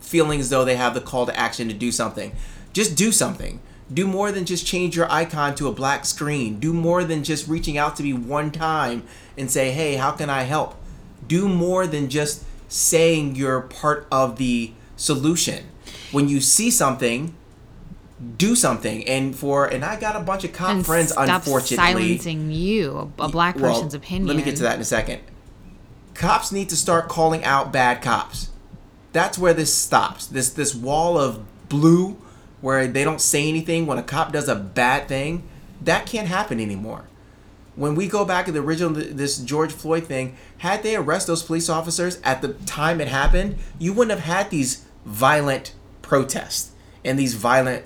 feeling 0.00 0.38
as 0.38 0.50
though 0.50 0.64
they 0.64 0.76
have 0.76 0.94
the 0.94 1.00
call 1.00 1.26
to 1.26 1.36
action 1.36 1.66
to 1.68 1.74
do 1.74 1.90
something 1.90 2.32
just 2.72 2.96
do 2.96 3.12
something. 3.12 3.60
Do 3.92 4.06
more 4.06 4.30
than 4.32 4.44
just 4.44 4.66
change 4.66 4.96
your 4.96 5.10
icon 5.10 5.54
to 5.56 5.68
a 5.68 5.72
black 5.72 6.04
screen. 6.04 6.60
Do 6.60 6.72
more 6.72 7.04
than 7.04 7.24
just 7.24 7.48
reaching 7.48 7.78
out 7.78 7.96
to 7.96 8.02
me 8.02 8.12
one 8.12 8.50
time 8.50 9.04
and 9.36 9.50
say, 9.50 9.70
hey, 9.70 9.94
how 9.94 10.10
can 10.12 10.28
I 10.28 10.42
help? 10.42 10.74
Do 11.26 11.48
more 11.48 11.86
than 11.86 12.10
just 12.10 12.44
saying 12.68 13.36
you're 13.36 13.62
part 13.62 14.06
of 14.12 14.36
the 14.36 14.72
solution. 14.96 15.64
When 16.12 16.28
you 16.28 16.40
see 16.40 16.70
something, 16.70 17.34
do 18.36 18.54
something. 18.54 19.06
And 19.06 19.34
for 19.34 19.66
and 19.66 19.84
I 19.84 19.98
got 19.98 20.16
a 20.16 20.20
bunch 20.20 20.44
of 20.44 20.52
cop 20.52 20.70
and 20.70 20.84
friends, 20.84 21.12
unfortunately. 21.16 21.76
silencing 21.76 22.50
you, 22.50 23.12
a, 23.18 23.28
black 23.28 23.56
Well, 23.56 23.72
person's 23.72 23.94
opinion. 23.94 24.26
Let 24.26 24.36
me 24.36 24.42
get 24.42 24.56
to 24.56 24.62
that 24.64 24.74
in 24.74 24.80
a 24.80 24.84
second. 24.84 25.20
Cops 26.14 26.52
need 26.52 26.68
to 26.70 26.76
start 26.76 27.08
calling 27.08 27.44
out 27.44 27.72
bad 27.72 28.02
cops. 28.02 28.50
That's 29.12 29.38
where 29.38 29.54
this 29.54 29.72
stops. 29.72 30.26
This 30.26 30.50
this 30.50 30.74
wall 30.74 31.18
of 31.18 31.42
blue 31.68 32.18
where 32.60 32.86
they 32.86 33.04
don't 33.04 33.20
say 33.20 33.48
anything 33.48 33.86
when 33.86 33.98
a 33.98 34.02
cop 34.02 34.32
does 34.32 34.48
a 34.48 34.54
bad 34.54 35.08
thing, 35.08 35.48
that 35.80 36.06
can't 36.06 36.28
happen 36.28 36.60
anymore. 36.60 37.04
When 37.76 37.94
we 37.94 38.08
go 38.08 38.24
back 38.24 38.46
to 38.46 38.52
the 38.52 38.60
original 38.60 38.92
this 38.92 39.38
George 39.38 39.72
Floyd 39.72 40.06
thing, 40.06 40.36
had 40.58 40.82
they 40.82 40.96
arrest 40.96 41.28
those 41.28 41.44
police 41.44 41.68
officers 41.68 42.20
at 42.24 42.42
the 42.42 42.54
time 42.66 43.00
it 43.00 43.08
happened, 43.08 43.56
you 43.78 43.92
wouldn't 43.92 44.18
have 44.18 44.26
had 44.26 44.50
these 44.50 44.84
violent 45.04 45.74
protests 46.02 46.72
and 47.04 47.18
these 47.18 47.34
violent 47.34 47.84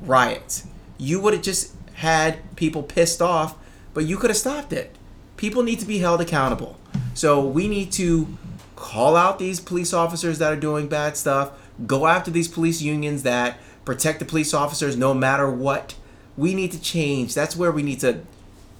riots. 0.00 0.66
You 0.98 1.20
would 1.20 1.34
have 1.34 1.42
just 1.42 1.74
had 1.94 2.54
people 2.54 2.82
pissed 2.82 3.20
off, 3.20 3.56
but 3.94 4.04
you 4.04 4.16
could 4.16 4.30
have 4.30 4.36
stopped 4.36 4.72
it. 4.72 4.96
People 5.36 5.64
need 5.64 5.80
to 5.80 5.86
be 5.86 5.98
held 5.98 6.20
accountable. 6.20 6.78
So 7.14 7.44
we 7.44 7.66
need 7.66 7.90
to 7.92 8.38
call 8.76 9.16
out 9.16 9.38
these 9.38 9.60
police 9.60 9.92
officers 9.92 10.38
that 10.38 10.52
are 10.52 10.56
doing 10.56 10.88
bad 10.88 11.16
stuff, 11.16 11.52
go 11.86 12.06
after 12.06 12.30
these 12.30 12.48
police 12.48 12.80
unions 12.80 13.22
that 13.22 13.58
protect 13.84 14.18
the 14.18 14.24
police 14.24 14.54
officers 14.54 14.96
no 14.96 15.14
matter 15.14 15.50
what. 15.50 15.94
We 16.36 16.54
need 16.54 16.72
to 16.72 16.80
change. 16.80 17.34
That's 17.34 17.56
where 17.56 17.70
we 17.70 17.82
need 17.82 18.00
to 18.00 18.20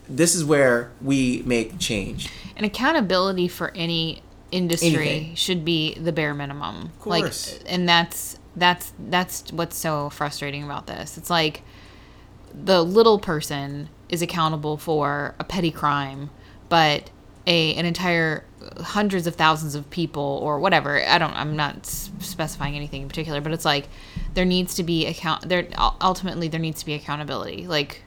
this 0.09 0.35
is 0.35 0.45
where 0.45 0.91
we 1.01 1.43
make 1.47 1.79
change. 1.79 2.29
And 2.57 2.67
accountability 2.67 3.49
for 3.49 3.73
any 3.75 4.23
industry 4.51 4.89
Anything. 4.89 5.35
should 5.35 5.65
be 5.65 5.95
the 5.95 6.13
bare 6.13 6.35
minimum. 6.35 6.87
Of 6.87 7.01
course. 7.01 7.53
Like 7.53 7.63
and 7.67 7.89
that's 7.89 8.39
that's 8.57 8.93
that's 9.09 9.51
what's 9.53 9.77
so 9.77 10.11
frustrating 10.11 10.63
about 10.63 10.87
this. 10.87 11.17
It's 11.17 11.31
like 11.31 11.63
the 12.53 12.83
little 12.83 13.19
person 13.19 13.89
is 14.09 14.21
accountable 14.21 14.77
for 14.77 15.35
a 15.39 15.45
petty 15.45 15.71
crime, 15.71 16.31
but 16.69 17.11
a 17.47 17.75
an 17.75 17.87
entire 17.87 18.45
hundreds 18.81 19.27
of 19.27 19.35
thousands 19.35 19.75
of 19.75 19.89
people 19.91 20.39
or 20.43 20.61
whatever. 20.61 21.03
I 21.03 21.19
don't 21.19 21.35
I'm 21.35 21.57
not 21.57 21.87
specifying 21.87 22.77
anything 22.77 23.03
in 23.03 23.09
particular, 23.09 23.41
but 23.41 23.53
it's 23.53 23.65
like 23.65 23.89
there 24.35 24.45
needs 24.45 24.75
to 24.77 24.83
be 24.83 25.07
account 25.07 25.49
there 25.49 25.67
ultimately 26.01 26.49
there 26.49 26.61
needs 26.61 26.81
to 26.81 26.87
be 26.87 26.95
accountability. 26.95 27.67
Like 27.67 28.03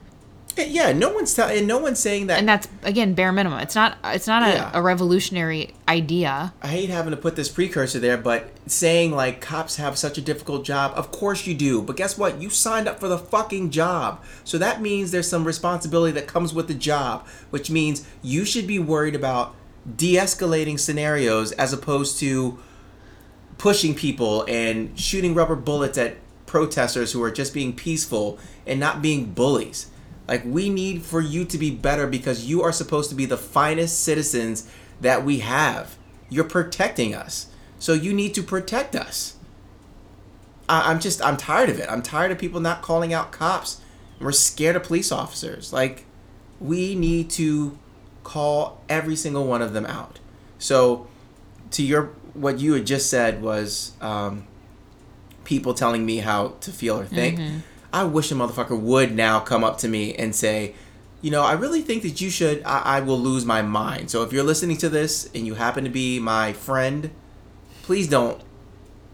eh, 0.58 0.65
Yeah, 0.67 0.91
no 0.91 1.10
one's 1.13 1.34
telling 1.34 1.58
and 1.60 1.67
no 1.67 1.77
one's 1.77 2.00
saying 2.00 2.27
that 2.27 2.39
and 2.39 2.48
that's 2.48 2.67
again 2.84 3.13
bare 3.13 3.32
minimum. 3.32 3.60
It's 3.60 3.75
not 3.75 3.98
it's 4.05 4.27
not 4.27 4.44
a, 4.44 4.48
Yeah. 4.53 4.72
a 4.74 4.82
revolutionary 4.82 5.74
idea. 5.88 6.53
I 6.62 6.67
hate 6.67 6.89
having 6.89 7.12
to 7.12 7.17
put 7.17 7.36
this 7.36 7.50
precursor 7.50 8.00
there, 8.00 8.17
but 8.17 8.50
saying 8.67 9.12
like 9.12 9.41
cops 9.41 9.75
have 9.75 9.98
such 9.98 10.17
a 10.17 10.22
difficult 10.22 10.65
job, 10.65 10.94
of 10.96 11.12
course 11.12 11.46
you 11.46 11.53
do. 11.53 11.82
But 11.82 11.96
guess 11.98 12.17
what? 12.17 12.41
You 12.41 12.50
signed 12.50 12.88
up 12.88 13.00
for 13.00 13.08
the 13.08 13.17
fucking 13.20 13.70
job. 13.72 14.24
So 14.44 14.58
that 14.58 14.82
means 14.82 15.12
there's 15.12 15.29
some 15.29 15.44
responsibility 15.46 16.13
that 16.13 16.27
comes 16.27 16.53
with 16.53 16.67
the 16.67 16.74
job, 16.74 17.27
which 17.51 17.70
means 17.70 18.08
you 18.24 18.46
should 18.46 18.65
be 18.67 18.79
worried 18.79 19.15
about 19.15 19.53
de 19.96 20.15
escalating 20.15 20.79
scenarios 20.79 21.51
as 21.51 21.72
opposed 21.72 22.17
to 22.20 22.58
pushing 23.58 23.96
people 23.96 24.46
and 24.48 24.98
shooting 25.00 25.34
rubber 25.34 25.56
bullets 25.56 25.98
at 25.98 26.18
protesters 26.46 27.12
who 27.12 27.22
are 27.24 27.32
just 27.32 27.54
being 27.54 27.76
peaceful 27.76 28.40
and 28.66 28.80
not 28.80 29.02
being 29.02 29.32
bullies. 29.32 29.90
Like 30.28 30.44
we 30.46 30.70
need 30.70 31.04
for 31.04 31.22
you 31.22 31.46
to 31.46 31.58
be 31.58 31.72
better 31.72 32.08
because 32.08 32.46
you 32.46 32.62
are 32.64 32.72
supposed 32.72 33.10
to 33.10 33.16
be 33.16 33.26
the 33.26 33.38
finest 33.38 34.02
citizens 34.02 34.70
that 35.02 35.24
we 35.24 35.40
have. 35.40 35.98
You're 36.30 36.46
protecting 36.46 37.14
us. 37.14 37.48
So 37.80 37.94
you 37.94 38.14
need 38.14 38.34
to 38.36 38.44
protect 38.44 38.96
us. 38.96 39.36
I, 40.68 40.91
I'm 40.91 41.00
just 41.00 41.22
I'm 41.22 41.38
tired 41.38 41.70
of 41.70 41.80
it. 41.80 41.89
I'm 41.89 42.02
tired 42.02 42.32
of 42.32 42.39
people 42.39 42.60
not 42.60 42.82
calling 42.82 43.13
out 43.13 43.32
cops. 43.32 43.82
We're 44.20 44.32
scared 44.32 44.76
of 44.76 44.84
police 44.84 45.12
officers. 45.12 45.72
Like 45.72 46.06
we 46.60 46.96
need 46.96 47.30
to 47.32 47.78
call 48.24 48.82
every 48.89 49.15
single 49.15 49.46
one 49.46 49.62
of 49.62 49.74
them 49.74 49.86
out. 49.86 50.20
So 50.58 51.08
to 51.72 51.84
your 51.84 52.12
what 52.36 52.60
you 52.60 52.74
had 52.74 52.86
just 52.86 53.10
said 53.10 53.41
was 53.41 53.93
um, 54.02 54.45
people 55.43 55.74
telling 55.74 56.06
me 56.06 56.17
how 56.17 56.50
to 56.62 56.71
feel 56.71 57.00
or 57.00 57.06
think. 57.06 57.39
I 57.91 58.04
wish 58.04 58.32
a 58.32 58.36
motherfucker 58.36 58.80
would 58.80 59.15
now 59.15 59.39
come 59.39 59.63
up 59.63 59.78
to 59.80 59.88
me 59.88 60.13
and 60.15 60.36
say, 60.36 60.76
you 61.21 61.32
know, 61.32 61.41
I 61.41 61.54
really 61.54 61.82
think 61.82 62.04
that 62.04 62.19
you 62.21 62.30
should. 62.30 62.62
I, 62.63 62.80
I 62.98 63.00
will 63.00 63.17
lose 63.19 63.45
my 63.45 63.62
mind. 63.62 64.12
So 64.12 64.21
if 64.24 64.34
you're 64.34 64.43
listening 64.43 64.78
to 64.78 64.89
this 64.89 65.30
and 65.34 65.48
you 65.48 65.56
happen 65.56 65.84
to 65.86 65.89
be 65.89 66.19
my 66.19 66.54
friend, 66.54 67.10
please 67.84 68.08
don't 68.08 68.41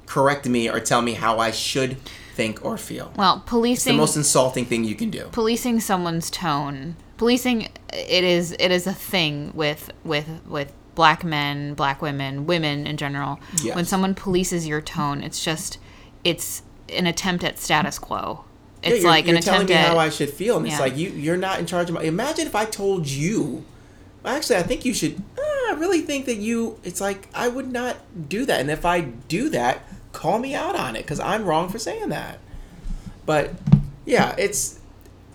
correct 0.07 0.47
me 0.47 0.67
or 0.69 0.79
tell 0.79 1.01
me 1.01 1.13
how 1.13 1.39
I 1.39 1.51
should 1.51 1.97
think 2.36 2.65
or 2.65 2.77
feel. 2.77 3.13
Well, 3.15 3.43
policing 3.45 3.73
It's 3.73 3.84
the 3.86 3.93
most 3.93 4.17
insulting 4.17 4.65
thing 4.65 4.84
you 4.84 4.95
can 4.95 5.10
do. 5.10 5.29
policing 5.31 5.79
someone's 5.79 6.29
tone. 6.31 6.95
Policing 7.17 7.69
it 7.93 8.23
is 8.23 8.53
it 8.60 8.71
is 8.71 8.88
a 8.88 8.93
thing 8.93 9.51
with 9.53 9.91
with 10.03 10.27
with 10.47 10.73
black 10.95 11.23
men, 11.23 11.73
black 11.73 12.01
women, 12.01 12.45
women 12.45 12.86
in 12.88 12.97
general. 12.97 13.39
Yes. 13.62 13.75
When 13.75 13.86
someone 13.86 14.15
polices 14.15 14.67
your 14.67 14.82
tone, 14.82 15.23
it's 15.23 15.43
just 15.43 15.77
it's 16.23 16.63
an 16.89 17.08
attempt 17.08 17.43
at 17.43 17.58
status 17.60 17.99
quo. 17.99 18.45
Yeah, 18.84 18.89
It's 18.89 19.01
you're, 19.01 19.12
like 19.12 19.25
you're 19.25 19.36
an 19.36 19.41
telling 19.41 19.62
attempt 19.63 19.69
me 19.69 19.75
at 19.75 19.89
how 19.89 19.97
I 19.97 20.10
should 20.10 20.30
feel, 20.30 20.58
and 20.58 20.67
it's 20.67 20.80
like 20.80 20.97
you 20.97 21.10
you're 21.10 21.38
not 21.38 21.60
in 21.60 21.65
charge 21.65 21.89
of 21.89 21.95
my. 21.95 22.01
Imagine 22.01 22.47
if 22.47 22.56
I 22.56 22.65
told 22.65 23.08
you. 23.08 23.65
Actually, 24.23 24.58
I 24.58 24.63
think 24.63 24.86
you 24.86 24.93
should. 24.93 25.17
Uh, 25.38 25.41
I 25.41 25.75
really 25.80 26.01
think 26.01 26.25
that 26.25 26.36
you. 26.36 26.80
It's 26.84 27.01
like 27.01 27.27
I 27.34 27.47
would 27.47 27.71
not 27.71 27.97
do 28.30 28.45
that, 28.45 28.60
and 28.60 28.69
if 28.69 28.86
I 28.86 29.01
do 29.01 29.49
that, 29.49 29.84
call 30.12 30.39
me 30.39 30.54
out 30.54 30.75
on 30.75 30.95
it 30.95 31.04
because 31.04 31.19
I'm 31.19 31.45
wrong 31.45 31.69
for 31.69 31.80
saying 31.80 32.10
that. 32.10 32.39
But 33.25 33.54
yeah, 34.06 34.36
it's 34.38 34.80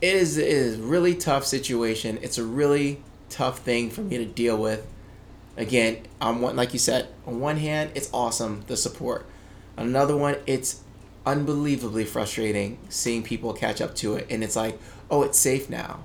it 0.01 0.15
is 0.15 0.39
it 0.39 0.47
is 0.47 0.79
a 0.79 0.83
really 0.83 1.15
tough 1.15 1.45
situation. 1.45 2.19
It's 2.23 2.39
a 2.39 2.45
really 2.45 3.03
tough 3.29 3.61
thing 3.61 3.91
for 3.91 4.03
me 4.03 4.19
to 4.19 4.25
deal 4.25 4.57
with. 4.57 4.87
Again, 5.57 6.07
on 6.21 6.41
one 6.41 6.57
like 6.57 6.73
you 6.73 6.79
said, 6.79 7.09
on 7.27 7.41
one 7.41 7.57
hand, 7.57 7.91
it's 7.95 8.11
awesome 8.13 8.65
the 8.67 8.77
support. 8.77 9.27
On 9.79 9.87
another 9.87 10.17
one, 10.17 10.37
it's 10.47 10.83
unbelievably 11.25 12.05
frustrating 12.05 12.79
seeing 12.89 13.23
people 13.23 13.53
catch 13.53 13.81
up 13.81 13.95
to 13.97 14.15
it 14.15 14.27
and 14.31 14.45
it's 14.45 14.57
like, 14.57 14.79
"Oh, 15.11 15.23
it's 15.23 15.39
safe 15.39 15.71
now." 15.71 16.01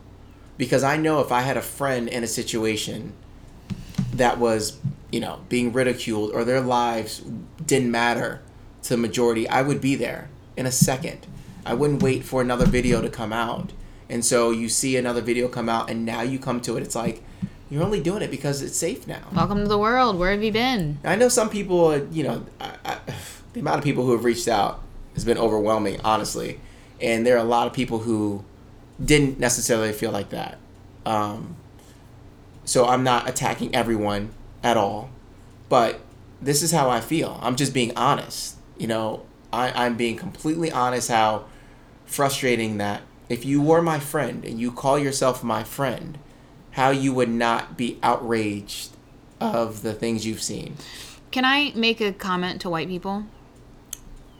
Because 0.57 0.83
I 0.83 0.97
know 0.97 1.19
if 1.21 1.31
I 1.31 1.41
had 1.41 1.57
a 1.57 1.61
friend 1.61 2.07
in 2.07 2.23
a 2.23 2.27
situation 2.27 3.13
that 4.13 4.39
was, 4.39 4.77
you 5.11 5.19
know, 5.19 5.39
being 5.49 5.73
ridiculed 5.73 6.31
or 6.33 6.43
their 6.43 6.61
lives 6.61 7.21
didn't 7.65 7.91
matter 7.91 8.41
to 8.83 8.89
the 8.89 8.97
majority, 8.97 9.47
I 9.47 9.61
would 9.61 9.81
be 9.81 9.95
there 9.95 10.29
in 10.55 10.65
a 10.65 10.71
second. 10.71 11.27
I 11.65 11.73
wouldn't 11.73 12.03
wait 12.03 12.23
for 12.23 12.41
another 12.41 12.65
video 12.65 13.01
to 13.01 13.09
come 13.09 13.33
out. 13.33 13.73
And 14.09 14.25
so 14.25 14.51
you 14.51 14.67
see 14.69 14.97
another 14.97 15.21
video 15.21 15.47
come 15.47 15.69
out 15.69 15.89
and 15.89 16.05
now 16.05 16.21
you 16.21 16.37
come 16.39 16.61
to 16.61 16.77
it. 16.77 16.83
It's 16.83 16.95
like 16.95 17.23
you're 17.71 17.83
only 17.83 18.01
doing 18.01 18.21
it 18.21 18.29
because 18.29 18.61
it's 18.61 18.75
safe 18.75 19.07
now. 19.07 19.21
welcome 19.33 19.59
to 19.59 19.67
the 19.67 19.77
world. 19.77 20.19
Where 20.19 20.31
have 20.31 20.43
you 20.43 20.51
been? 20.51 20.99
I 21.05 21.15
know 21.15 21.29
some 21.29 21.49
people, 21.49 21.97
you 22.07 22.23
know, 22.23 22.45
I, 22.59 22.73
I, 22.83 22.97
the 23.53 23.61
amount 23.61 23.77
of 23.77 23.83
people 23.85 24.05
who 24.05 24.11
have 24.11 24.25
reached 24.25 24.49
out 24.49 24.83
has 25.13 25.23
been 25.23 25.37
overwhelming, 25.37 26.01
honestly. 26.03 26.59
And 26.99 27.25
there 27.25 27.35
are 27.35 27.39
a 27.39 27.45
lot 27.45 27.67
of 27.67 27.73
people 27.73 27.99
who 27.99 28.43
didn't 29.03 29.39
necessarily 29.39 29.93
feel 29.93 30.11
like 30.11 30.29
that. 30.29 30.57
Um, 31.05 31.55
so 32.65 32.87
I'm 32.87 33.03
not 33.03 33.27
attacking 33.27 33.73
everyone 33.73 34.31
at 34.61 34.75
all, 34.75 35.09
but 35.69 36.01
this 36.41 36.61
is 36.61 36.71
how 36.71 36.89
I 36.89 36.99
feel. 36.99 37.39
I'm 37.41 37.55
just 37.55 37.73
being 37.73 37.95
honest. 37.95 38.57
You 38.77 38.87
know, 38.87 39.25
I, 39.53 39.85
I'm 39.85 39.95
being 39.95 40.17
completely 40.17 40.71
honest 40.71 41.09
how 41.09 41.45
frustrating 42.05 42.77
that 42.79 43.01
if 43.29 43.45
you 43.45 43.61
were 43.61 43.81
my 43.81 43.99
friend 43.99 44.43
and 44.43 44.59
you 44.59 44.73
call 44.73 44.99
yourself 44.99 45.41
my 45.41 45.63
friend, 45.63 46.17
how 46.71 46.89
you 46.89 47.13
would 47.13 47.29
not 47.29 47.77
be 47.77 47.99
outraged 48.01 48.91
of 49.39 49.81
the 49.81 49.93
things 49.93 50.25
you've 50.25 50.41
seen. 50.41 50.75
Can 51.31 51.45
I 51.45 51.71
make 51.75 52.01
a 52.01 52.13
comment 52.13 52.61
to 52.61 52.69
white 52.69 52.87
people? 52.87 53.25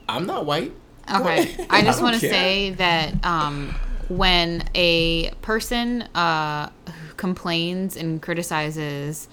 I'm 0.08 0.26
not 0.26 0.46
white. 0.46 0.72
Okay. 1.12 1.66
I 1.68 1.82
just 1.82 2.02
want 2.02 2.14
to 2.14 2.20
say 2.20 2.70
that 2.70 3.24
um, 3.24 3.74
when 4.08 4.68
a 4.74 5.30
person 5.42 6.02
uh, 6.14 6.70
complains 7.16 7.96
and 7.96 8.20
criticizes 8.22 9.28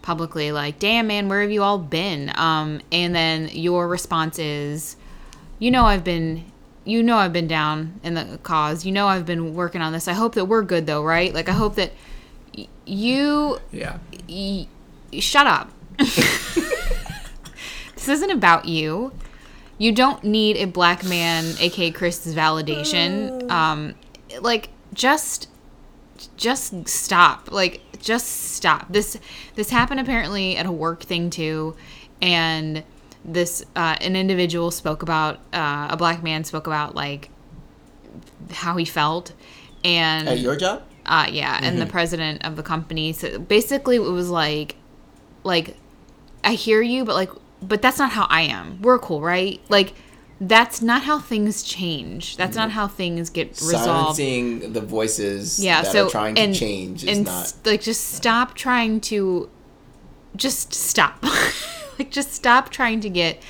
publicly, 0.00 0.52
like, 0.52 0.78
damn, 0.78 1.06
man, 1.06 1.28
where 1.28 1.42
have 1.42 1.50
you 1.50 1.62
all 1.62 1.78
been? 1.78 2.32
Um, 2.34 2.80
and 2.90 3.14
then 3.14 3.48
your 3.52 3.88
response 3.88 4.38
is, 4.38 4.96
you 5.58 5.70
know, 5.70 5.84
I've 5.84 6.04
been. 6.04 6.46
You 6.84 7.00
know 7.00 7.16
I've 7.16 7.32
been 7.32 7.46
down 7.46 8.00
in 8.02 8.14
the 8.14 8.40
cause. 8.42 8.84
You 8.84 8.90
know 8.90 9.06
I've 9.06 9.24
been 9.24 9.54
working 9.54 9.80
on 9.80 9.92
this. 9.92 10.08
I 10.08 10.14
hope 10.14 10.34
that 10.34 10.46
we're 10.46 10.62
good 10.62 10.84
though, 10.84 11.04
right? 11.04 11.32
Like 11.32 11.48
I 11.48 11.52
hope 11.52 11.76
that 11.76 11.92
you 12.86 13.58
Yeah. 13.70 13.98
y- 14.28 14.66
shut 15.20 15.46
up. 15.46 15.70
this 15.98 18.08
isn't 18.08 18.30
about 18.30 18.66
you. 18.66 19.12
you 19.78 19.92
don't 19.92 20.22
need 20.24 20.56
a 20.56 20.66
black 20.66 21.04
man, 21.04 21.44
aka 21.58 21.90
Chris's 21.90 22.34
validation. 22.34 23.50
Um, 23.50 23.94
like 24.40 24.68
just, 24.94 25.48
just 26.36 26.88
stop. 26.88 27.50
Like 27.50 27.80
just 28.00 28.26
stop. 28.54 28.86
This 28.92 29.18
this 29.54 29.70
happened 29.70 30.00
apparently 30.00 30.56
at 30.56 30.66
a 30.66 30.72
work 30.72 31.02
thing 31.02 31.30
too, 31.30 31.76
and 32.20 32.82
this 33.24 33.64
uh, 33.76 33.96
an 34.00 34.16
individual 34.16 34.70
spoke 34.70 35.02
about 35.02 35.36
uh, 35.52 35.88
a 35.90 35.96
black 35.96 36.22
man 36.22 36.44
spoke 36.44 36.66
about 36.66 36.94
like 36.94 37.28
how 38.50 38.76
he 38.76 38.84
felt, 38.84 39.32
and 39.84 40.28
At 40.28 40.38
your 40.38 40.56
job? 40.56 40.82
Uh, 41.06 41.26
yeah, 41.30 41.58
and 41.62 41.80
the 41.80 41.86
president 41.86 42.44
of 42.44 42.56
the 42.56 42.62
company. 42.62 43.12
So 43.12 43.38
basically, 43.38 43.96
it 43.96 44.00
was 44.00 44.30
like, 44.30 44.76
like, 45.44 45.76
I 46.44 46.52
hear 46.54 46.80
you, 46.82 47.04
but 47.04 47.14
like, 47.14 47.30
but 47.60 47.82
that's 47.82 47.98
not 47.98 48.10
how 48.10 48.26
I 48.28 48.42
am. 48.42 48.80
We're 48.82 48.98
cool, 48.98 49.20
right? 49.20 49.60
Like, 49.68 49.94
that's 50.40 50.82
not 50.82 51.02
how 51.02 51.20
things 51.20 51.62
change. 51.62 52.36
That's 52.36 52.56
not 52.56 52.72
how 52.72 52.88
things 52.88 53.30
get 53.30 53.50
resolved. 53.50 53.84
Silencing 54.16 54.72
the 54.72 54.80
voices 54.80 55.62
Yeah, 55.62 55.82
that 55.82 55.92
so 55.92 56.06
are 56.06 56.10
trying 56.10 56.38
and 56.38 56.52
to 56.52 56.58
change 56.58 57.04
is 57.04 57.16
and 57.18 57.26
not. 57.26 57.54
like 57.64 57.80
just 57.80 58.14
stop 58.14 58.54
trying 58.54 59.00
to, 59.02 59.48
just 60.34 60.74
stop, 60.74 61.22
like 61.98 62.10
just 62.10 62.32
stop 62.32 62.70
trying 62.70 63.00
to 63.00 63.08
get 63.08 63.40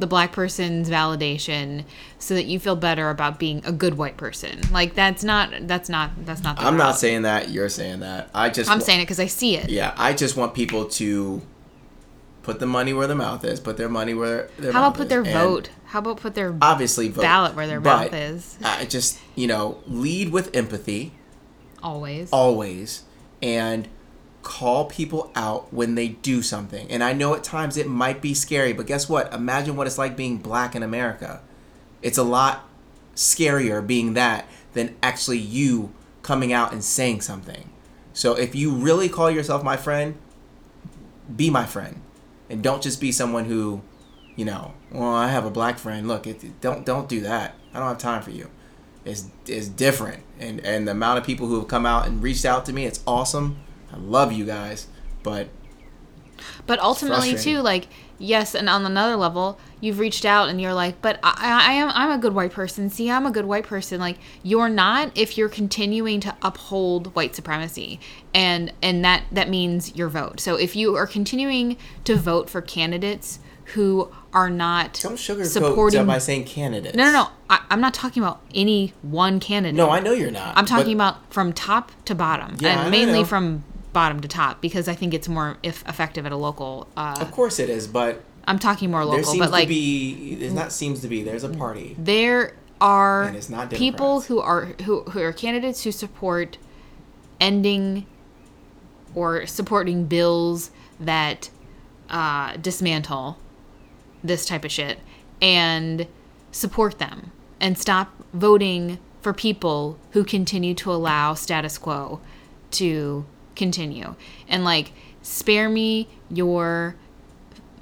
the 0.00 0.06
black 0.06 0.32
person's 0.32 0.90
validation 0.90 1.84
so 2.22 2.34
that 2.34 2.44
you 2.44 2.60
feel 2.60 2.76
better 2.76 3.10
about 3.10 3.38
being 3.40 3.60
a 3.64 3.72
good 3.72 3.98
white 3.98 4.16
person. 4.16 4.60
Like 4.70 4.94
that's 4.94 5.24
not 5.24 5.52
that's 5.62 5.88
not 5.88 6.10
that's 6.24 6.42
not. 6.42 6.56
The 6.56 6.62
I'm 6.62 6.76
not 6.76 6.96
saying 6.96 7.22
that. 7.22 7.50
You're 7.50 7.68
saying 7.68 8.00
that. 8.00 8.30
I 8.32 8.48
just. 8.48 8.70
I'm 8.70 8.78
wa- 8.78 8.84
saying 8.84 9.00
it 9.00 9.04
because 9.04 9.18
I 9.20 9.26
see 9.26 9.56
it. 9.56 9.68
Yeah, 9.68 9.92
I 9.96 10.12
just 10.12 10.36
want 10.36 10.54
people 10.54 10.84
to 10.86 11.42
put 12.44 12.60
the 12.60 12.66
money 12.66 12.92
where 12.92 13.08
their 13.08 13.16
mouth 13.16 13.44
is. 13.44 13.58
Put 13.58 13.76
their 13.76 13.88
money 13.88 14.14
where 14.14 14.48
their 14.58 14.72
How 14.72 14.86
about 14.86 14.96
put 14.96 15.08
their 15.08 15.24
vote? 15.24 15.70
How 15.86 15.98
about 15.98 16.18
put 16.18 16.34
their 16.34 16.56
Obviously, 16.62 17.08
vote. 17.08 17.22
ballot 17.22 17.54
where 17.56 17.66
their 17.66 17.80
mouth 17.80 18.14
is? 18.14 18.56
I 18.62 18.84
just 18.84 19.18
you 19.34 19.48
know 19.48 19.78
lead 19.86 20.30
with 20.30 20.54
empathy 20.54 21.12
always? 21.82 22.30
always, 22.32 23.02
and 23.42 23.88
call 24.42 24.84
people 24.84 25.30
out 25.34 25.72
when 25.72 25.96
they 25.96 26.08
do 26.08 26.40
something. 26.42 26.88
And 26.90 27.02
I 27.02 27.12
know 27.12 27.34
at 27.34 27.42
times 27.44 27.76
it 27.76 27.88
might 27.88 28.20
be 28.20 28.32
scary, 28.34 28.72
but 28.72 28.86
guess 28.86 29.08
what? 29.08 29.32
Imagine 29.34 29.74
what 29.76 29.86
it's 29.88 29.98
like 29.98 30.16
being 30.16 30.38
black 30.38 30.74
in 30.76 30.82
America. 30.84 31.40
It's 32.02 32.18
a 32.18 32.22
lot 32.22 32.68
scarier 33.14 33.86
being 33.86 34.14
that 34.14 34.46
than 34.72 34.96
actually 35.02 35.38
you 35.38 35.92
coming 36.22 36.52
out 36.52 36.72
and 36.72 36.82
saying 36.82 37.20
something. 37.20 37.70
So 38.12 38.34
if 38.34 38.54
you 38.54 38.72
really 38.72 39.08
call 39.08 39.30
yourself 39.30 39.62
my 39.62 39.76
friend, 39.76 40.16
be 41.34 41.50
my 41.50 41.64
friend, 41.64 42.00
and 42.50 42.62
don't 42.62 42.82
just 42.82 43.00
be 43.00 43.12
someone 43.12 43.46
who, 43.46 43.82
you 44.36 44.44
know, 44.44 44.74
well, 44.90 45.14
I 45.14 45.28
have 45.28 45.46
a 45.46 45.50
black 45.50 45.78
friend. 45.78 46.06
Look, 46.08 46.26
it, 46.26 46.60
don't 46.60 46.84
don't 46.84 47.08
do 47.08 47.20
that. 47.22 47.54
I 47.72 47.78
don't 47.78 47.88
have 47.88 47.98
time 47.98 48.22
for 48.22 48.30
you. 48.30 48.50
It's 49.04 49.26
it's 49.46 49.68
different, 49.68 50.22
and 50.38 50.60
and 50.60 50.86
the 50.86 50.92
amount 50.92 51.18
of 51.18 51.24
people 51.24 51.46
who 51.46 51.58
have 51.58 51.68
come 51.68 51.86
out 51.86 52.06
and 52.06 52.22
reached 52.22 52.44
out 52.44 52.66
to 52.66 52.72
me, 52.72 52.84
it's 52.84 53.00
awesome. 53.06 53.58
I 53.92 53.96
love 53.96 54.32
you 54.32 54.44
guys, 54.44 54.86
but 55.22 55.48
But 56.66 56.80
ultimately, 56.80 57.36
too, 57.36 57.60
like 57.60 57.88
yes, 58.22 58.54
and 58.54 58.68
on 58.68 58.86
another 58.86 59.16
level, 59.16 59.58
you've 59.80 59.98
reached 59.98 60.24
out 60.24 60.48
and 60.48 60.60
you're 60.60 60.72
like, 60.72 61.02
but 61.02 61.18
I, 61.22 61.68
I 61.68 61.72
am 61.74 61.90
I'm 61.94 62.10
a 62.10 62.18
good 62.18 62.34
white 62.34 62.52
person. 62.52 62.88
See, 62.88 63.10
I'm 63.10 63.26
a 63.26 63.30
good 63.30 63.44
white 63.44 63.66
person. 63.66 64.00
Like 64.00 64.18
you're 64.42 64.68
not 64.68 65.10
if 65.16 65.36
you're 65.36 65.48
continuing 65.48 66.20
to 66.20 66.34
uphold 66.42 67.14
white 67.14 67.34
supremacy, 67.34 68.00
and 68.32 68.72
and 68.82 69.04
that 69.04 69.24
that 69.32 69.48
means 69.48 69.94
your 69.96 70.08
vote. 70.08 70.40
So 70.40 70.56
if 70.56 70.76
you 70.76 70.96
are 70.96 71.06
continuing 71.06 71.76
to 72.04 72.16
vote 72.16 72.48
for 72.48 72.62
candidates 72.62 73.40
who 73.74 74.10
are 74.32 74.50
not 74.50 75.00
don't 75.02 75.16
sugarcoat 75.16 75.46
supporting 75.46 76.00
that 76.00 76.06
by 76.06 76.18
saying 76.18 76.44
candidates. 76.44 76.96
No, 76.96 77.04
no, 77.04 77.12
no. 77.12 77.28
I, 77.50 77.64
I'm 77.70 77.80
not 77.80 77.94
talking 77.94 78.22
about 78.22 78.40
any 78.54 78.92
one 79.02 79.40
candidate. 79.40 79.76
No, 79.76 79.90
I 79.90 80.00
know 80.00 80.12
you're 80.12 80.30
not. 80.30 80.56
I'm 80.56 80.66
talking 80.66 80.94
about 80.94 81.32
from 81.32 81.52
top 81.52 81.92
to 82.06 82.14
bottom, 82.14 82.56
Yeah, 82.58 82.82
and 82.82 82.90
mainly 82.90 83.24
from 83.24 83.64
bottom 83.92 84.20
to 84.20 84.28
top 84.28 84.60
because 84.60 84.88
I 84.88 84.94
think 84.94 85.14
it's 85.14 85.28
more 85.28 85.58
if 85.62 85.86
effective 85.88 86.26
at 86.26 86.32
a 86.32 86.36
local. 86.36 86.88
Uh, 86.96 87.16
Of 87.20 87.30
course 87.30 87.58
it 87.58 87.68
is, 87.68 87.86
but 87.86 88.22
I'm 88.46 88.58
talking 88.58 88.90
more 88.90 89.04
there 89.04 89.18
local, 89.18 89.32
seems 89.32 89.46
but 89.46 89.50
like 89.50 89.64
to 89.64 89.68
be. 89.68 90.34
There's 90.36 90.52
not 90.54 90.72
seems 90.72 91.00
to 91.00 91.08
be. 91.08 91.22
There's 91.22 91.44
a 91.44 91.48
party. 91.48 91.96
there 91.98 92.54
are 92.80 93.24
And 93.24 93.36
it's 93.36 93.48
not 93.48 93.70
people 93.70 94.22
who 94.22 94.40
are 94.40 94.74
who, 94.84 95.02
who 95.04 95.20
are 95.20 95.32
candidates 95.32 95.84
who 95.84 95.92
support 95.92 96.58
ending 97.40 98.06
or 99.14 99.46
supporting 99.46 100.06
bills 100.06 100.70
that 100.98 101.50
uh, 102.10 102.56
dismantle 102.56 103.38
this 104.24 104.46
type 104.46 104.64
of 104.64 104.72
shit 104.72 104.98
and 105.40 106.06
support 106.50 106.98
them 106.98 107.32
and 107.60 107.78
stop 107.78 108.12
voting 108.32 108.98
for 109.20 109.32
people 109.32 109.98
who 110.10 110.24
continue 110.24 110.74
to 110.74 110.92
allow 110.92 111.34
status 111.34 111.78
quo 111.78 112.20
to 112.72 113.24
continue 113.56 114.14
and 114.48 114.64
like 114.64 114.92
spare 115.22 115.68
me 115.68 116.08
your 116.30 116.96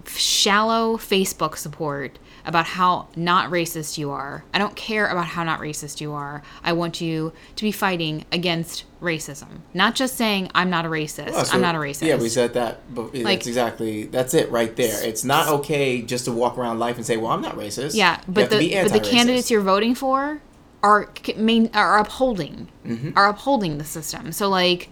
shallow 0.07 0.97
Facebook 0.97 1.57
support 1.57 2.19
about 2.47 2.65
how 2.65 3.07
not 3.17 3.51
racist 3.51 3.99
you 3.99 4.11
are. 4.11 4.43
I 4.55 4.59
don't 4.59 4.75
care 4.75 5.07
about 5.07 5.27
how 5.27 5.45
not 5.45 5.61
racist 5.61 6.01
you 6.01 6.13
are. 6.13 6.43
I 6.65 6.73
want 6.73 7.01
you 7.01 7.33
to 7.57 7.63
be 7.63 7.71
fighting 7.71 8.25
against 8.33 8.85
racism, 9.03 9.61
not 9.75 9.95
just 9.95 10.17
saying 10.17 10.51
I'm 10.55 10.71
not 10.71 10.87
a 10.87 10.89
racist. 10.89 11.33
Oh, 11.35 11.43
so- 11.45 11.55
I'm 11.55 11.61
not 11.61 11.75
a 11.75 11.79
racist. 11.79 12.07
Yeah, 12.09 12.17
we 12.17 12.31
said 12.31 12.55
that, 12.55 12.81
but 12.95 13.15
Like- 13.15 13.39
that's 13.41 13.47
exactly 13.47 14.05
that's 14.05 14.33
it 14.35 14.51
right 14.51 14.75
there. 14.75 15.03
It's 15.07 15.23
not 15.23 15.49
okay 15.49 16.01
just 16.03 16.25
to 16.25 16.33
walk 16.33 16.57
around 16.57 16.79
life 16.79 16.97
and 16.97 17.05
say, 17.05 17.17
"Well, 17.19 17.31
I'm 17.31 17.43
not 17.43 17.57
racist." 17.57 17.95
Yeah, 17.95 18.21
but 18.27 18.49
the 18.51 18.71
but 18.83 18.93
the 18.93 19.01
candidates 19.01 19.51
you're 19.51 19.61
voting 19.61 19.95
for 19.95 20.41
are 20.83 21.11
main 21.37 21.71
are 21.75 21.99
upholding 21.99 22.69
Mm-hmm. 22.87 23.11
are 23.17 23.29
upholding 23.29 23.77
the 23.77 23.85
system. 23.85 24.33
So 24.33 24.49
like, 24.49 24.89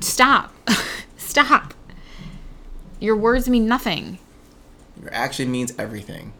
stop, 0.00 0.54
stop. 1.16 1.74
Your 3.00 3.16
words 3.16 3.48
mean 3.48 3.66
nothing. 3.66 4.18
Your 5.00 5.12
action 5.12 5.50
means 5.50 5.72
everything. 5.78 6.32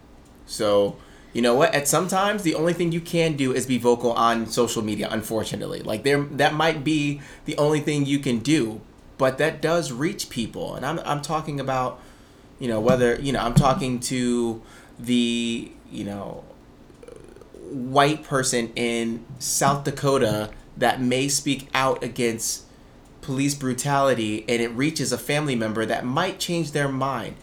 So, 0.47 0.97
you 1.33 1.43
know 1.43 1.55
what? 1.55 1.75
At 1.75 1.89
sometimes 1.89 2.43
the 2.43 2.55
only 2.55 2.73
thing 2.73 2.93
you 2.93 3.01
can 3.01 3.37
do 3.37 3.53
is 3.53 3.67
be 3.67 3.79
vocal 3.79 4.13
on 4.13 4.47
social 4.47 4.83
media, 4.83 5.09
unfortunately. 5.11 5.81
Like 5.81 6.03
there 6.03 6.23
that 6.23 6.55
might 6.55 6.85
be 6.85 7.21
the 7.45 7.57
only 7.57 7.81
thing 7.81 8.05
you 8.05 8.19
can 8.19 8.41
do, 8.41 8.81
but 9.17 9.39
that 9.39 9.63
does 9.63 9.93
reach 9.93 10.29
people. 10.29 10.75
And 10.75 10.85
I'm 10.85 10.99
I'm 11.01 11.23
talking 11.23 11.61
about, 11.61 12.01
you 12.59 12.69
know, 12.69 12.81
whether, 12.81 13.15
you 13.21 13.33
know, 13.33 13.41
I'm 13.41 13.55
talking 13.55 14.01
to 14.01 14.61
the, 14.99 15.73
you 15.91 16.05
know, 16.05 16.45
white 17.71 18.25
person 18.25 18.73
in 18.75 19.25
South 19.39 19.85
Dakota 19.85 20.51
that 20.77 21.01
may 21.01 21.29
speak 21.29 21.69
out 21.75 22.03
against 22.03 22.65
police 23.21 23.55
brutality 23.55 24.45
and 24.49 24.63
it 24.63 24.69
reaches 24.69 25.13
a 25.13 25.19
family 25.19 25.55
member 25.55 25.85
that 25.87 26.05
might 26.05 26.39
change 26.39 26.73
their 26.73 26.89
mind. 26.89 27.37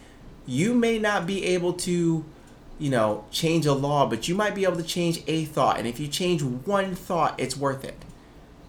You 0.46 0.74
may 0.74 0.98
not 0.98 1.26
be 1.26 1.44
able 1.44 1.74
to, 1.74 2.24
you 2.78 2.90
know, 2.90 3.24
change 3.30 3.66
a 3.66 3.74
law, 3.74 4.06
but 4.06 4.28
you 4.28 4.34
might 4.34 4.54
be 4.54 4.64
able 4.64 4.76
to 4.76 4.82
change 4.82 5.22
a 5.26 5.44
thought. 5.44 5.78
And 5.78 5.86
if 5.86 6.00
you 6.00 6.08
change 6.08 6.42
one 6.42 6.94
thought, 6.94 7.38
it's 7.38 7.56
worth 7.56 7.84
it. 7.84 8.04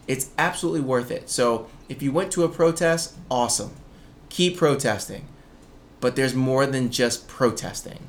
It's 0.07 0.31
absolutely 0.37 0.81
worth 0.81 1.11
it. 1.11 1.29
So 1.29 1.67
if 1.87 2.01
you 2.01 2.11
went 2.11 2.31
to 2.33 2.43
a 2.43 2.49
protest, 2.49 3.15
awesome. 3.29 3.71
Keep 4.29 4.57
protesting. 4.57 5.27
But 5.99 6.15
there's 6.15 6.33
more 6.33 6.65
than 6.65 6.91
just 6.91 7.27
protesting. 7.27 8.07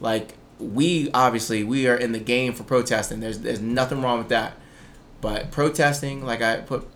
Like 0.00 0.34
we 0.58 1.10
obviously 1.12 1.64
we 1.64 1.88
are 1.88 1.96
in 1.96 2.12
the 2.12 2.18
game 2.18 2.52
for 2.52 2.62
protesting. 2.62 3.20
There's 3.20 3.40
there's 3.40 3.60
nothing 3.60 4.02
wrong 4.02 4.18
with 4.18 4.28
that. 4.28 4.54
But 5.20 5.50
protesting, 5.50 6.24
like 6.24 6.42
I 6.42 6.58
put 6.58 6.86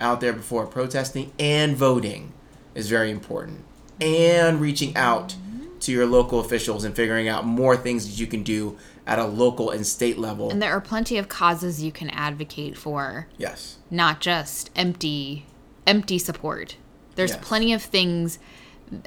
out 0.00 0.20
there 0.20 0.32
before, 0.32 0.66
protesting 0.66 1.32
and 1.38 1.76
voting 1.76 2.32
is 2.74 2.88
very 2.88 3.10
important. 3.10 3.64
And 4.00 4.60
reaching 4.60 4.96
out 4.96 5.36
to 5.80 5.92
your 5.92 6.06
local 6.06 6.40
officials 6.40 6.84
and 6.84 6.94
figuring 6.96 7.28
out 7.28 7.44
more 7.46 7.76
things 7.76 8.06
that 8.08 8.18
you 8.18 8.26
can 8.26 8.42
do 8.42 8.76
at 9.06 9.18
a 9.18 9.24
local 9.26 9.70
and 9.70 9.86
state 9.86 10.18
level. 10.18 10.50
And 10.50 10.60
there 10.62 10.72
are 10.72 10.80
plenty 10.80 11.18
of 11.18 11.28
causes 11.28 11.82
you 11.82 11.92
can 11.92 12.08
advocate 12.10 12.76
for, 12.76 13.28
yes. 13.36 13.76
not 13.90 14.20
just 14.20 14.70
empty 14.74 15.44
empty 15.86 16.18
support. 16.18 16.76
There's 17.14 17.32
Yes. 17.32 17.40
plenty 17.42 17.72
of 17.74 17.82
things 17.82 18.38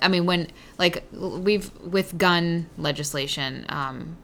I 0.01 0.07
mean 0.07 0.25
when 0.25 0.47
like 0.77 1.03
we've 1.11 1.71
with 1.81 2.17
gun 2.17 2.67
legislation 2.77 3.65
um 3.69 4.17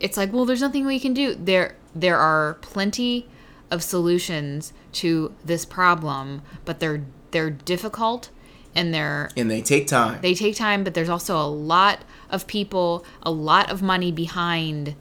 it's 0.00 0.16
like 0.16 0.32
well 0.32 0.44
there's 0.44 0.60
nothing 0.60 0.86
we 0.86 1.00
can 1.00 1.12
do. 1.14 1.34
There 1.34 1.74
there 1.94 2.18
are 2.18 2.54
plenty 2.60 3.26
of 3.70 3.82
solutions 3.82 4.72
to 4.92 5.34
this 5.44 5.64
problem, 5.64 6.42
but 6.64 6.80
they're 6.80 7.04
they're 7.30 7.50
difficult 7.50 8.30
and 8.74 8.92
they're 8.94 9.30
And 9.36 9.50
they 9.50 9.62
take 9.62 9.86
time. 9.86 10.20
they 10.20 10.34
take 10.34 10.56
time, 10.56 10.84
but 10.84 10.94
there's 10.94 11.08
also 11.08 11.36
a 11.36 11.46
lot 11.48 12.00
of 12.30 12.46
people, 12.46 13.04
a 13.22 13.30
lot 13.30 13.70
of 13.70 13.82
money 13.82 14.12
behind 14.12 14.94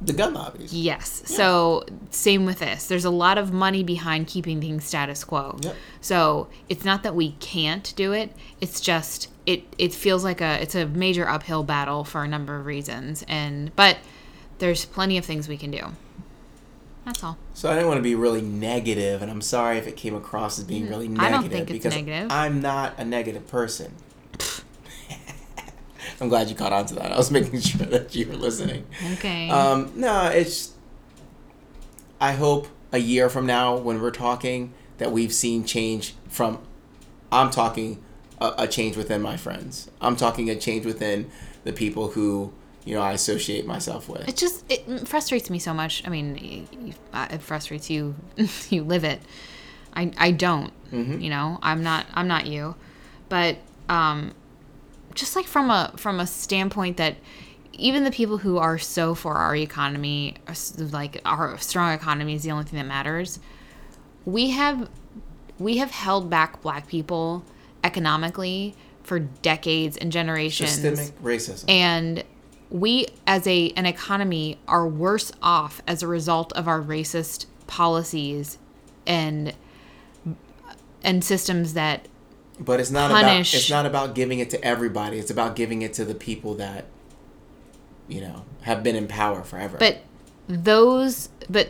the 0.00 0.12
gun 0.12 0.34
lobbies. 0.34 0.74
Yes. 0.74 1.22
So 1.24 1.84
same 2.10 2.44
with 2.44 2.58
this. 2.58 2.86
There's 2.86 3.04
a 3.04 3.10
lot 3.10 3.38
of 3.38 3.52
money 3.52 3.82
behind 3.82 4.26
keeping 4.26 4.60
things 4.60 4.84
status 4.84 5.24
quo. 5.24 5.58
Yep. 5.62 5.76
So 6.00 6.48
it's 6.68 6.84
not 6.84 7.02
that 7.02 7.14
we 7.14 7.32
can't 7.32 7.92
do 7.96 8.12
it. 8.12 8.32
It's 8.60 8.80
just 8.80 9.28
it 9.46 9.62
it 9.78 9.94
feels 9.94 10.24
like 10.24 10.40
a 10.40 10.60
it's 10.60 10.74
a 10.74 10.86
major 10.86 11.26
uphill 11.28 11.62
battle 11.62 12.04
for 12.04 12.24
a 12.24 12.28
number 12.28 12.56
of 12.56 12.66
reasons. 12.66 13.24
And 13.26 13.74
but 13.76 13.98
there's 14.58 14.84
plenty 14.84 15.16
of 15.16 15.24
things 15.24 15.48
we 15.48 15.56
can 15.56 15.70
do. 15.70 15.92
That's 17.04 17.22
all. 17.22 17.36
So 17.52 17.70
I 17.70 17.74
didn't 17.74 17.88
want 17.88 17.98
to 17.98 18.02
be 18.02 18.14
really 18.14 18.40
negative, 18.40 19.20
and 19.20 19.30
I'm 19.30 19.42
sorry 19.42 19.76
if 19.78 19.86
it 19.86 19.96
came 19.96 20.14
across 20.14 20.58
as 20.58 20.64
being 20.64 20.88
really 20.88 21.08
negative. 21.08 21.26
I 21.26 21.30
don't 21.30 21.50
think 21.50 21.70
it's 21.70 21.72
because 21.72 21.94
negative. 21.94 22.30
I'm 22.30 22.60
not 22.60 22.98
a 22.98 23.04
negative 23.04 23.46
person. 23.46 23.94
I'm 26.20 26.28
glad 26.28 26.48
you 26.48 26.54
caught 26.54 26.72
on 26.72 26.86
to 26.86 26.94
that. 26.94 27.12
I 27.12 27.16
was 27.16 27.30
making 27.30 27.60
sure 27.60 27.86
that 27.86 28.14
you 28.14 28.26
were 28.26 28.36
listening. 28.36 28.86
Okay. 29.14 29.50
Um, 29.50 29.92
no, 29.94 30.26
it's. 30.28 30.72
I 32.20 32.32
hope 32.32 32.68
a 32.92 32.98
year 32.98 33.28
from 33.28 33.44
now, 33.44 33.76
when 33.76 34.00
we're 34.00 34.10
talking, 34.10 34.72
that 34.98 35.12
we've 35.12 35.32
seen 35.32 35.64
change 35.64 36.14
from. 36.28 36.58
I'm 37.30 37.50
talking 37.50 38.02
a, 38.40 38.54
a 38.58 38.68
change 38.68 38.96
within 38.96 39.20
my 39.20 39.36
friends. 39.36 39.90
I'm 40.00 40.16
talking 40.16 40.48
a 40.48 40.56
change 40.56 40.86
within 40.86 41.30
the 41.64 41.72
people 41.72 42.10
who 42.12 42.52
you 42.84 42.94
know 42.94 43.02
I 43.02 43.12
associate 43.12 43.66
myself 43.66 44.08
with. 44.08 44.28
it 44.28 44.36
just 44.36 44.64
it 44.70 45.08
frustrates 45.08 45.50
me 45.50 45.58
so 45.58 45.72
much. 45.74 46.02
I 46.06 46.10
mean, 46.10 46.94
it 47.14 47.42
frustrates 47.42 47.88
you. 47.90 48.14
you 48.70 48.82
live 48.84 49.04
it. 49.04 49.20
I 49.94 50.12
I 50.18 50.30
don't. 50.32 50.72
You 51.20 51.28
know, 51.30 51.58
I'm 51.60 51.82
not 51.82 52.06
I'm 52.14 52.28
not 52.28 52.46
you, 52.46 52.76
but 53.28 53.56
um, 53.88 54.32
just 55.14 55.34
like 55.34 55.46
from 55.46 55.70
a 55.70 55.92
from 55.96 56.20
a 56.20 56.26
standpoint 56.26 56.98
that 56.98 57.16
even 57.72 58.04
the 58.04 58.12
people 58.12 58.38
who 58.38 58.58
are 58.58 58.78
so 58.78 59.16
for 59.16 59.34
our 59.34 59.56
economy, 59.56 60.36
like 60.78 61.20
our 61.24 61.58
strong 61.58 61.92
economy 61.92 62.34
is 62.34 62.44
the 62.44 62.52
only 62.52 62.64
thing 62.64 62.78
that 62.78 62.86
matters. 62.86 63.40
We 64.24 64.50
have 64.50 64.88
we 65.58 65.78
have 65.78 65.90
held 65.90 66.30
back 66.30 66.62
Black 66.62 66.86
people 66.86 67.44
economically 67.82 68.74
for 69.02 69.18
decades 69.18 69.96
and 69.96 70.12
generations 70.12 70.70
Systemic 70.70 71.20
racism. 71.22 71.68
and 71.68 72.24
we 72.74 73.06
as 73.24 73.46
a 73.46 73.70
an 73.76 73.86
economy 73.86 74.58
are 74.66 74.84
worse 74.86 75.30
off 75.40 75.80
as 75.86 76.02
a 76.02 76.08
result 76.08 76.52
of 76.54 76.66
our 76.66 76.82
racist 76.82 77.46
policies 77.68 78.58
and 79.06 79.54
and 81.04 81.22
systems 81.22 81.74
that 81.74 82.08
But 82.58 82.80
it's 82.80 82.90
not 82.90 83.12
punish- 83.12 83.52
about 83.54 83.58
it's 83.60 83.70
not 83.70 83.86
about 83.86 84.16
giving 84.16 84.40
it 84.40 84.50
to 84.50 84.64
everybody. 84.64 85.18
It's 85.20 85.30
about 85.30 85.54
giving 85.54 85.82
it 85.82 85.92
to 85.94 86.04
the 86.04 86.16
people 86.16 86.54
that 86.56 86.86
you 88.08 88.20
know 88.20 88.44
have 88.62 88.82
been 88.82 88.96
in 88.96 89.06
power 89.06 89.44
forever. 89.44 89.76
but 89.78 89.98
those 90.48 91.28
but 91.48 91.68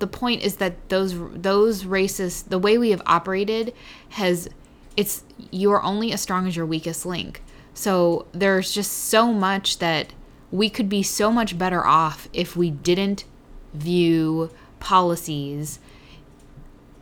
the 0.00 0.06
point 0.08 0.42
is 0.42 0.56
that 0.56 0.88
those 0.88 1.14
those 1.32 1.84
racist 1.84 2.48
the 2.48 2.58
way 2.58 2.76
we 2.76 2.90
have 2.90 3.00
operated 3.06 3.72
has 4.10 4.48
it's 4.96 5.22
you're 5.52 5.82
only 5.82 6.12
as 6.12 6.20
strong 6.20 6.46
as 6.48 6.54
your 6.56 6.66
weakest 6.66 7.06
link 7.06 7.40
so 7.72 8.26
there's 8.32 8.72
just 8.72 8.92
so 8.92 9.32
much 9.32 9.78
that 9.78 10.12
we 10.54 10.70
could 10.70 10.88
be 10.88 11.02
so 11.02 11.32
much 11.32 11.58
better 11.58 11.84
off 11.84 12.28
if 12.32 12.56
we 12.56 12.70
didn't 12.70 13.24
view 13.72 14.48
policies 14.78 15.80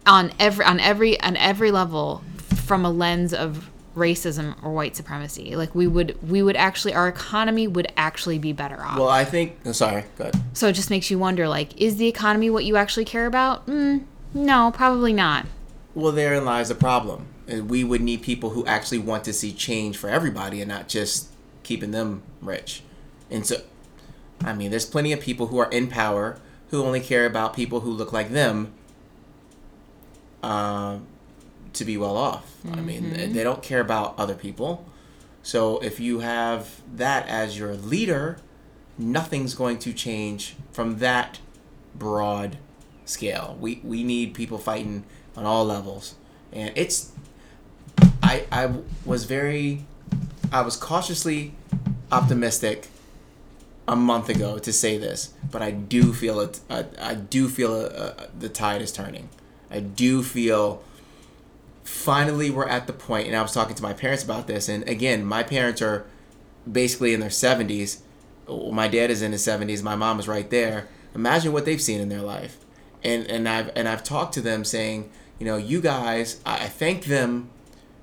on 0.07 0.33
every 0.41 0.65
on 0.65 0.81
every 0.81 1.21
on 1.21 1.37
every 1.37 1.71
level 1.71 2.25
from 2.65 2.83
a 2.83 2.91
lens 2.91 3.35
of 3.35 3.71
racism 3.95 4.57
or 4.65 4.73
white 4.73 4.97
supremacy 4.97 5.55
like 5.55 5.75
we 5.75 5.87
would 5.87 6.17
we 6.27 6.43
would 6.43 6.57
actually 6.57 6.95
our 6.95 7.09
economy 7.09 7.69
would 7.69 7.87
actually 7.95 8.38
be 8.38 8.55
better 8.55 8.83
off 8.83 8.97
well, 8.99 9.11
I 9.11 9.27
think. 9.27 9.59
Oh, 9.67 9.73
sorry. 9.73 10.05
Good. 10.17 10.35
so 10.55 10.69
it 10.69 10.73
just 10.73 10.88
makes 10.88 11.11
you 11.11 11.19
wonder 11.19 11.47
like, 11.47 11.79
is 11.79 11.99
the 11.99 12.09
economy 12.09 12.49
what 12.49 12.65
you 12.65 12.77
actually 12.77 13.05
care 13.05 13.27
about? 13.27 13.67
Mm, 13.67 14.05
no, 14.33 14.73
probably 14.75 15.12
not. 15.12 15.45
Well, 15.95 16.12
therein 16.12 16.47
lies 16.47 16.71
the 16.71 16.75
problem. 16.75 17.27
We 17.47 17.85
would 17.85 18.01
need 18.01 18.23
people 18.23 18.51
who 18.51 18.65
actually 18.65 19.01
want 19.01 19.25
to 19.25 19.35
see 19.35 19.53
change 19.53 19.99
for 19.99 20.09
everybody 20.09 20.62
and 20.62 20.71
not 20.71 20.88
just 20.88 21.29
keeping 21.65 21.91
them 21.91 22.23
rich. 22.41 22.83
And 23.33 23.47
so, 23.47 23.57
I 24.45 24.53
mean, 24.53 24.71
there's 24.71 24.85
plenty 24.87 25.12
of 25.12 25.21
people 25.21 25.47
who 25.49 25.59
are 25.59 25.71
in 25.71 25.88
power 25.88 26.38
who 26.71 26.85
only 26.85 27.01
care 27.01 27.27
about 27.27 27.55
people 27.55 27.81
who 27.81 27.90
look 27.90 28.12
like 28.12 28.31
them 28.31 28.73
um, 30.42 31.07
to 31.73 31.85
be 31.85 31.97
well 31.97 32.16
off. 32.16 32.45
I 32.73 32.81
mean, 32.81 33.12
they- 33.12 33.27
they 33.27 33.42
don't 33.45 33.62
care 33.62 33.81
about 33.81 34.14
other 34.18 34.35
people. 34.35 34.85
So 35.42 35.79
if 35.79 35.99
you 35.99 36.21
have 36.21 36.81
that 36.95 37.27
as 37.29 37.59
your 37.59 37.75
leader, 37.75 38.38
nothing's 38.99 39.55
going 39.55 39.79
to 39.81 39.92
change 39.92 40.57
from 40.73 40.99
that 40.99 41.40
broad 41.95 42.59
scale. 43.05 43.57
We 43.61 43.81
we 43.83 44.05
need 44.05 44.35
people 44.35 44.59
fighting 44.59 45.05
on 45.37 45.45
all 45.45 45.64
levels, 45.64 46.14
and 46.53 46.73
it's. 46.77 47.11
I 48.23 48.45
I 48.53 48.71
was 49.05 49.25
very, 49.25 49.85
I 50.53 50.61
was 50.62 50.77
cautiously 50.77 51.55
optimistic 52.12 52.88
a 53.92 53.96
month 53.96 54.28
ago 54.28 54.59
to 54.59 54.72
say 54.72 54.98
this, 54.98 55.33
but 55.50 55.62
I 55.62 55.70
do 55.70 56.12
feel 56.12 56.40
it. 56.40 56.61
I, 56.68 56.87
I 57.00 57.14
do 57.14 57.48
feel 57.48 57.72
uh 57.74 58.26
the 58.38 58.48
tide 58.48 58.83
is 58.83 58.92
turning. 58.92 59.28
I 59.70 59.81
do 59.81 60.22
feel 60.22 60.83
finally 61.85 62.50
we're 62.50 62.68
at 62.68 62.87
the 62.87 62.92
point 62.92 63.26
and 63.26 63.37
i 63.37 63.42
was 63.42 63.52
talking 63.52 63.74
to 63.74 63.83
my 63.83 63.92
parents 63.92 64.22
about 64.22 64.46
this 64.46 64.68
and 64.68 64.88
again 64.88 65.24
my 65.24 65.42
parents 65.42 65.83
are 65.83 66.07
basically 66.70 67.12
in 67.12 67.20
their 67.20 67.28
70s 67.28 67.98
my 68.70 68.87
dad 68.88 69.11
is 69.11 69.20
in 69.20 69.33
his 69.33 69.44
70s 69.44 69.83
my 69.83 69.96
mom 69.96 70.20
is 70.20 70.28
right 70.28 70.50
there 70.50 70.88
imagine 71.14 71.52
what 71.52 71.64
they've 71.64 71.83
seen 71.83 72.00
in 72.00 72.09
their 72.09 72.22
life 72.22 72.59
and 73.02 73.26
and 73.26 73.48
i've 73.48 73.70
and 73.74 73.88
i've 73.88 74.05
talked 74.05 74.33
to 74.35 74.40
them 74.40 74.64
saying 74.64 75.11
you 75.38 75.46
know 75.46 75.57
you 75.57 75.81
guys 75.81 76.40
i 76.46 76.64
I 76.64 76.68
thank 76.68 77.07
them 77.07 77.50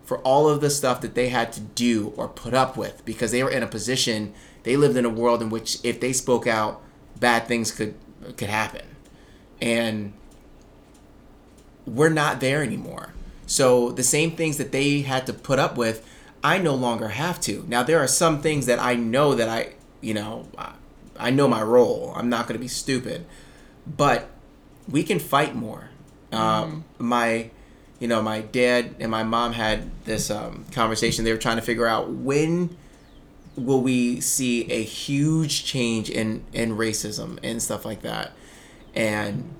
for 0.04 0.17
all 0.19 0.49
of 0.49 0.60
the 0.60 0.69
stuff 0.69 1.02
that 1.02 1.13
they 1.13 1.30
had 1.30 1.54
to 1.54 1.62
do 1.62 2.13
or 2.17 2.28
put 2.28 2.54
up 2.54 2.75
with 2.75 3.06
because 3.06 3.32
they 3.32 3.43
were 3.43 3.52
in 3.52 3.63
a 3.63 3.67
position 3.67 4.34
they 4.69 4.77
lived 4.77 4.95
in 4.95 5.03
a 5.03 5.10
world 5.10 5.41
in 5.41 5.49
which 5.49 5.79
if 5.84 5.99
they 5.99 6.13
spoke 6.13 6.45
out 6.45 6.79
bad 7.19 7.47
things 7.47 7.71
could 7.71 7.95
could 8.38 8.49
happen 8.49 8.86
and 9.60 10.13
we're 11.88 12.10
not 12.10 12.39
there 12.39 12.62
anymore. 12.62 13.13
So 13.47 13.89
the 13.91 14.03
same 14.03 14.36
things 14.36 14.58
that 14.58 14.71
they 14.71 15.01
had 15.01 15.25
to 15.25 15.34
put 15.34 15.58
up 15.58 15.75
with, 15.75 16.08
I 16.43 16.60
no 16.60 16.75
longer 16.75 17.10
have 17.10 17.41
to. 17.41 17.65
Now 17.67 17.82
there 17.82 17.97
are 17.99 18.08
some 18.08 18.41
things 18.41 18.67
that 18.67 18.77
I 18.79 18.93
know 18.93 19.34
that 19.34 19.49
I, 19.49 19.73
you 20.01 20.13
know, 20.13 20.47
I- 21.17 21.32
know 21.32 21.47
my 21.47 21.63
role. 21.63 22.13
I'm 22.15 22.29
not 22.29 22.47
going 22.47 22.53
to 22.53 22.62
be 22.62 22.67
stupid, 22.67 23.25
but 23.88 24.29
we 24.88 25.03
can 25.03 25.19
fight 25.19 25.55
more. 25.55 25.89
Um, 26.32 26.86
my, 26.99 27.49
you 27.99 28.08
know, 28.08 28.21
my 28.21 28.41
dad 28.41 28.95
and 28.99 29.10
my 29.10 29.23
mom 29.23 29.53
had 29.53 29.89
this 30.05 30.29
um, 30.29 30.65
conversation. 30.71 31.25
They 31.25 31.32
were 31.32 31.39
trying 31.39 31.58
to 31.58 31.63
figure 31.63 31.88
out 31.88 32.10
when 32.10 32.77
will 33.65 33.82
we 33.82 34.22
see 34.22 34.69
a 34.72 34.84
huge 34.84 35.65
change 35.65 36.10
in 36.10 36.43
in 36.54 36.78
racism 36.78 37.39
and 37.43 37.62
stuff 37.62 37.86
like 37.86 38.02
that, 38.02 38.32
and 38.95 39.54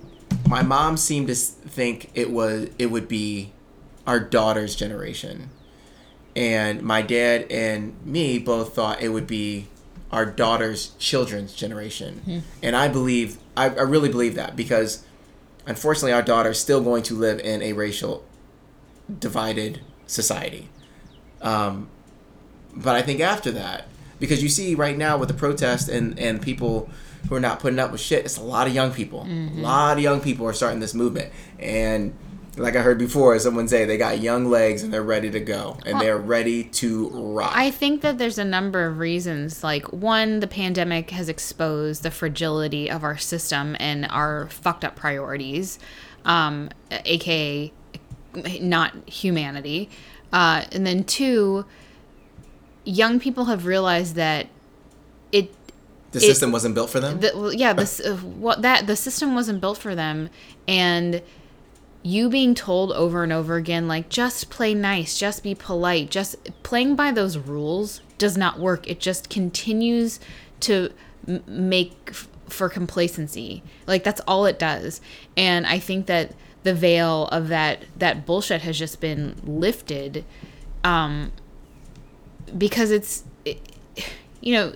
my 0.48 0.62
mom 0.64 0.98
seemed 0.98 1.28
to 1.28 1.36
think 1.36 2.12
it 2.14 2.32
was 2.32 2.70
it 2.78 2.88
would 2.88 3.08
be 3.08 3.54
our 4.08 4.20
daughter's 4.20 4.76
generation. 4.76 5.50
And 6.36 6.82
my 6.82 7.02
dad 7.02 7.48
and 7.52 7.96
me 8.06 8.40
both 8.40 8.74
thought 8.74 9.02
it 9.02 9.10
would 9.10 9.28
be 9.28 9.68
our 10.12 10.26
daughter's 10.26 10.96
children's 10.98 11.54
generation. 11.54 12.22
And 12.64 12.76
i 12.76 12.88
believe 12.88 13.38
I, 13.56 13.66
I 13.66 13.82
really 13.82 14.10
believe 14.10 14.36
that 14.36 14.56
because 14.56 15.04
unfortunately 15.68 16.14
our 16.14 16.22
daughter 16.24 16.52
is 16.52 16.60
still 16.60 16.82
going 16.82 17.04
to 17.04 17.14
live 17.14 17.40
in 17.40 17.62
a 17.62 17.74
racial 17.74 18.26
divided 19.20 19.82
society. 20.08 20.70
Um, 21.42 21.90
but 22.76 22.96
i 22.96 23.02
think 23.02 23.20
after 23.20 23.52
that 23.52 23.88
because 24.20 24.44
you 24.44 24.50
see 24.50 24.76
right 24.76 24.98
now 24.98 25.18
with 25.18 25.30
the 25.30 25.34
protest 25.34 25.90
and 25.90 26.18
and 26.20 26.42
people 26.42 26.90
who 27.28 27.36
are 27.36 27.40
not 27.40 27.60
putting 27.60 27.80
up 27.80 27.92
with 27.92 28.02
shit 28.02 28.26
it's 28.26 28.38
a 28.38 28.44
lot 28.44 28.68
of 28.68 28.74
young 28.74 28.92
people. 28.92 29.26
A 29.28 29.60
lot 29.60 29.98
of 29.98 30.04
young 30.04 30.22
people 30.22 30.46
are 30.46 30.54
starting 30.54 30.80
this 30.80 30.94
movement. 30.94 31.32
And 31.60 32.14
like 32.58 32.76
i 32.76 32.82
heard 32.82 32.98
before 32.98 33.38
someone 33.40 33.70
say 33.70 33.86
they 33.86 33.98
got 33.98 34.20
young 34.20 34.46
legs 34.46 34.84
and 34.84 34.94
they're 34.94 35.04
ready 35.04 35.30
to 35.32 35.40
go. 35.40 35.78
And 35.86 36.00
they're 36.00 36.18
ready 36.18 36.64
to 36.66 37.10
rock. 37.10 37.52
I 37.56 37.72
think 37.72 38.02
that 38.02 38.18
there's 38.18 38.38
a 38.38 38.46
number 38.46 38.86
of 38.86 39.00
reasons. 39.00 39.64
Like, 39.64 39.92
one, 39.94 40.40
the 40.40 40.48
pandemic 40.48 41.12
has 41.12 41.30
exposed 41.30 42.04
the 42.04 42.12
fragility 42.12 42.90
of 42.90 43.04
our 43.04 43.18
system 43.18 43.76
and 43.80 44.08
our 44.10 44.48
fucked 44.50 44.84
up 44.84 44.96
priorities, 44.96 45.80
um, 46.26 46.70
aka 46.92 47.72
not 48.62 49.10
humanity. 49.10 49.90
Uh, 50.32 50.64
and 50.72 50.86
then, 50.86 51.04
two, 51.04 51.66
young 52.90 53.20
people 53.20 53.46
have 53.46 53.66
realized 53.66 54.16
that 54.16 54.48
it 55.32 55.54
the 56.12 56.18
it- 56.20 56.22
system 56.22 56.52
wasn't 56.52 56.74
built 56.74 56.90
for 56.90 57.00
them 57.00 57.20
the, 57.20 57.32
well, 57.36 57.54
yeah, 57.54 57.74
this 57.74 58.00
uh, 58.06 58.16
what 58.16 58.62
that 58.62 58.88
the 58.88 58.96
system 58.96 59.36
wasn't 59.36 59.62
built 59.62 59.78
for 59.78 59.96
them, 59.96 60.30
and 60.68 61.22
you 62.02 62.30
being 62.30 62.56
told 62.56 62.92
over 62.94 63.24
and 63.24 63.34
over 63.34 63.56
again, 63.58 63.88
like 63.88 64.08
just 64.10 64.50
play 64.50 64.74
nice, 64.74 65.18
just 65.18 65.44
be 65.44 65.54
polite, 65.54 66.10
just 66.10 66.36
playing 66.64 66.96
by 66.96 67.12
those 67.12 67.38
rules 67.38 68.02
does 68.18 68.38
not 68.38 68.58
work. 68.58 68.88
It 68.88 69.00
just 69.02 69.30
continues 69.30 70.20
to 70.62 70.92
m- 71.28 71.44
make 71.46 71.92
f- 72.08 72.28
for 72.48 72.70
complacency. 72.70 73.62
Like 73.86 74.04
that's 74.06 74.22
all 74.22 74.46
it 74.46 74.58
does. 74.58 75.02
And 75.36 75.68
I 75.68 75.78
think 75.78 76.06
that 76.06 76.32
the 76.64 76.74
veil 76.74 77.28
of 77.28 77.50
that 77.50 77.84
that 77.98 78.26
bullshit 78.26 78.62
has 78.62 78.78
just 78.80 79.00
been 79.02 79.36
lifted 79.44 80.24
um 80.84 81.32
because 82.58 82.92
it's 82.92 83.24
it, 83.46 83.62
you 84.42 84.54
know 84.54 84.74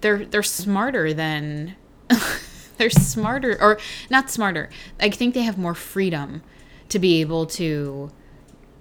they're 0.00 0.24
they're 0.24 0.42
smarter 0.42 1.12
than 1.12 1.76
they're 2.78 2.90
smarter 2.90 3.56
or 3.60 3.78
not 4.10 4.30
smarter. 4.30 4.70
I 5.00 5.10
think 5.10 5.34
they 5.34 5.42
have 5.42 5.58
more 5.58 5.74
freedom 5.74 6.42
to 6.88 6.98
be 6.98 7.20
able 7.20 7.46
to 7.46 8.10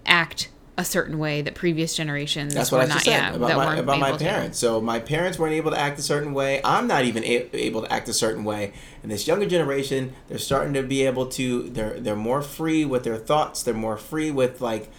act 0.05 0.49
a 0.79 0.85
certain 0.85 1.19
way 1.19 1.41
that 1.41 1.55
previous 1.55 1.93
generations 1.93 2.53
That's 2.53 2.71
were 2.71 2.77
what 2.77 2.89
I 2.89 2.93
not 2.93 3.01
said 3.01 3.11
yeah, 3.11 3.35
about 3.35 3.57
my, 3.57 3.77
about 3.77 3.99
my 3.99 4.07
able 4.09 4.17
to. 4.17 4.23
parents. 4.23 4.57
So 4.57 4.79
my 4.79 4.97
parents 4.97 5.37
weren't 5.37 5.53
able 5.53 5.71
to 5.71 5.77
act 5.77 5.99
a 5.99 6.01
certain 6.01 6.33
way. 6.33 6.61
I'm 6.63 6.87
not 6.87 7.03
even 7.03 7.21
a- 7.25 7.49
able 7.53 7.81
to 7.81 7.91
act 7.91 8.07
a 8.07 8.13
certain 8.13 8.45
way. 8.45 8.71
And 9.03 9.11
this 9.11 9.27
younger 9.27 9.45
generation, 9.45 10.13
they're 10.29 10.37
starting 10.37 10.73
to 10.75 10.83
be 10.83 11.05
able 11.05 11.25
to. 11.27 11.63
They're 11.63 11.99
they're 11.99 12.15
more 12.15 12.41
free 12.41 12.85
with 12.85 13.03
their 13.03 13.17
thoughts. 13.17 13.61
They're 13.61 13.73
more 13.73 13.97
free 13.97 14.31
with 14.31 14.61
like 14.61 14.89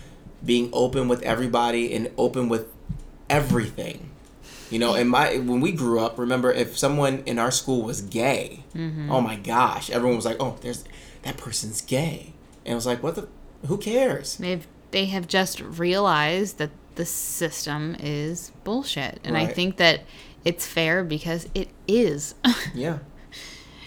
being 0.44 0.68
open 0.74 1.08
with 1.08 1.22
everybody 1.22 1.94
and 1.94 2.10
open 2.18 2.50
with 2.50 2.68
everything. 3.30 4.10
You 4.70 4.78
know, 4.78 4.94
in 4.94 5.08
my 5.08 5.38
when 5.38 5.60
we 5.60 5.72
grew 5.72 5.98
up, 6.00 6.18
remember 6.18 6.52
if 6.52 6.76
someone 6.78 7.22
in 7.26 7.38
our 7.38 7.50
school 7.50 7.82
was 7.82 8.02
gay, 8.02 8.64
Mm-hmm. 8.74 9.10
oh 9.10 9.20
my 9.20 9.36
gosh, 9.36 9.90
everyone 9.90 10.16
was 10.16 10.24
like, 10.26 10.36
"Oh, 10.38 10.56
there's 10.60 10.84
that 11.22 11.36
person's 11.38 11.80
gay," 11.80 12.34
and 12.64 12.72
it 12.72 12.74
was 12.76 12.86
like, 12.86 13.02
"What 13.02 13.14
the? 13.16 13.26
Who 13.66 13.78
cares?" 13.78 14.36
They've 14.36 14.66
they 14.92 15.06
have 15.06 15.26
just 15.26 15.60
realized 15.60 16.58
that 16.58 16.70
the 16.94 17.04
system 17.04 17.96
is 17.98 18.52
bullshit, 18.64 19.20
and 19.24 19.36
I 19.36 19.46
think 19.46 19.76
that 19.78 20.02
it's 20.44 20.66
fair 20.66 21.02
because 21.04 21.48
it 21.54 21.68
is. 21.88 22.34
Yeah. 22.74 22.98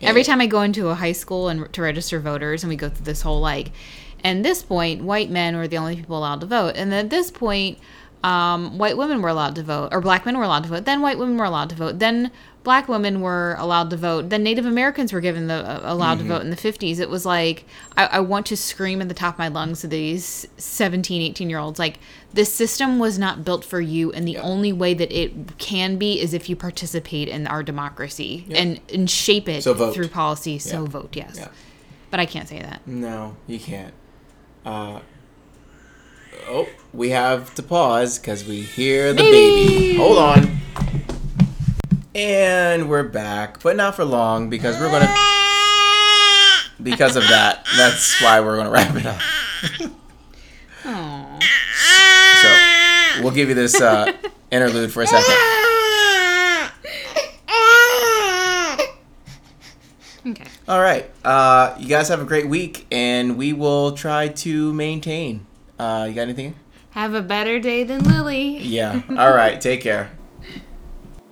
Every 0.02 0.24
time 0.26 0.42
I 0.42 0.48
go 0.48 0.62
into 0.64 0.90
a 0.90 0.96
high 0.96 1.14
school 1.14 1.48
and 1.48 1.72
to 1.72 1.82
register 1.82 2.20
voters, 2.20 2.62
and 2.64 2.70
we 2.70 2.76
go 2.76 2.90
through 2.90 3.06
this 3.06 3.22
whole 3.22 3.40
like, 3.40 3.72
and 4.22 4.44
this 4.44 4.62
point, 4.62 5.02
white 5.02 5.30
men 5.30 5.56
were 5.56 5.68
the 5.68 5.78
only 5.78 5.96
people 5.96 6.18
allowed 6.18 6.42
to 6.42 6.46
vote, 6.48 6.74
and 6.76 6.94
at 6.94 7.10
this 7.10 7.32
point, 7.32 7.78
um, 8.24 8.78
white 8.78 8.98
women 8.98 9.22
were 9.22 9.30
allowed 9.30 9.56
to 9.56 9.64
vote, 9.64 9.90
or 9.92 10.00
black 10.02 10.26
men 10.26 10.38
were 10.38 10.44
allowed 10.44 10.64
to 10.64 10.70
vote. 10.70 10.86
Then 10.86 11.02
white 11.02 11.18
women 11.18 11.38
were 11.38 11.44
allowed 11.46 11.70
to 11.72 11.76
vote. 11.76 12.00
Then 12.00 12.32
black 12.64 12.88
women 12.88 13.20
were 13.20 13.58
allowed 13.60 13.90
to 13.90 13.98
vote. 13.98 14.30
Then 14.30 14.44
Native 14.44 14.66
Americans 14.66 15.12
were 15.12 15.20
given 15.20 15.48
the 15.48 15.56
uh, 15.56 15.82
allowed 15.84 16.20
to 16.20 16.24
vote 16.24 16.42
in 16.42 16.50
the 16.50 16.56
50s. 16.56 17.00
It 17.00 17.10
was 17.10 17.26
like 17.26 17.66
I, 17.98 18.06
I 18.06 18.20
want 18.22 18.46
to 18.46 18.56
scream 18.58 19.02
at 19.02 19.10
the 19.10 19.14
top 19.14 19.36
of 19.36 19.40
my 19.40 19.50
lungs 19.50 19.82
to 19.82 19.88
these 19.88 20.48
17, 20.56 21.22
18 21.22 21.50
year 21.50 21.60
olds 21.60 21.78
like 21.80 22.00
this 22.32 22.54
system 22.54 22.98
was 23.00 23.20
not 23.20 23.44
built 23.44 23.66
for 23.66 23.82
you, 23.82 24.12
and 24.14 24.26
the 24.28 24.34
Yeah. 24.34 24.42
only 24.42 24.72
way 24.72 24.94
that 24.94 25.12
it 25.12 25.58
can 25.58 25.98
be 25.98 26.20
is 26.22 26.34
if 26.34 26.48
you 26.50 26.56
participate 26.56 27.28
in 27.28 27.46
our 27.48 27.62
democracy 27.62 28.46
and 28.52 28.80
and 28.94 29.10
shape 29.10 29.50
it 29.50 29.64
So 29.64 29.92
through 29.92 30.08
policy. 30.08 30.58
So 30.60 30.84
Yeah. 30.84 30.90
vote, 30.90 31.16
yes. 31.16 31.46
But 32.10 32.20
I 32.22 32.26
can't 32.26 32.48
say 32.48 32.60
that. 32.60 32.82
No, 32.88 33.36
you 33.48 33.60
can't. 33.60 33.94
Uh, 34.66 35.00
oh, 36.48 36.68
we 36.94 37.10
have 37.10 37.54
to 37.56 37.64
pause 37.64 38.20
because 38.20 38.46
we 38.46 38.62
hear 38.62 39.14
the 39.14 39.24
baby. 39.24 39.68
Baby! 39.68 39.96
Hold 39.96 40.18
on. 40.18 40.58
And 42.16 42.90
we're 42.90 43.04
back, 43.04 43.62
but 43.64 43.76
not 43.76 43.96
for 43.96 44.06
long 44.06 44.50
because 44.50 44.80
we're 44.80 44.92
gonna. 44.92 45.14
Because 46.82 47.16
of 47.16 47.24
that, 47.24 47.66
that's 47.78 48.22
why 48.22 48.40
we're 48.42 48.58
gonna 48.58 48.70
wrap 48.70 48.96
it 48.96 49.06
up. 49.06 49.22
Aww. 50.84 51.44
So 52.42 53.24
we'll 53.24 53.32
give 53.34 53.50
you 53.50 53.56
this 53.56 53.80
uh, 53.80 54.12
interlude 54.52 54.92
for 54.92 55.02
a 55.02 55.08
second. 55.08 55.34
Okay. 60.26 60.46
All 60.70 60.80
right, 60.80 61.10
uh, 61.26 61.76
you 61.78 61.88
guys 61.88 62.08
have 62.08 62.22
a 62.22 62.26
great 62.26 62.48
week, 62.48 62.86
and 62.92 63.38
we 63.38 63.52
will 63.52 63.92
try 63.92 64.30
to 64.30 64.74
maintain. 64.74 65.46
Uh, 65.80 66.06
you 66.10 66.16
got 66.16 66.24
anything? 66.24 66.56
Have 66.92 67.14
a 67.14 67.22
better 67.22 67.60
day 67.60 67.84
than 67.84 68.04
Lily. 68.04 68.60
Yeah. 68.60 69.02
All 69.10 69.34
right. 69.34 69.60
Take 69.60 69.82
care. 69.82 70.12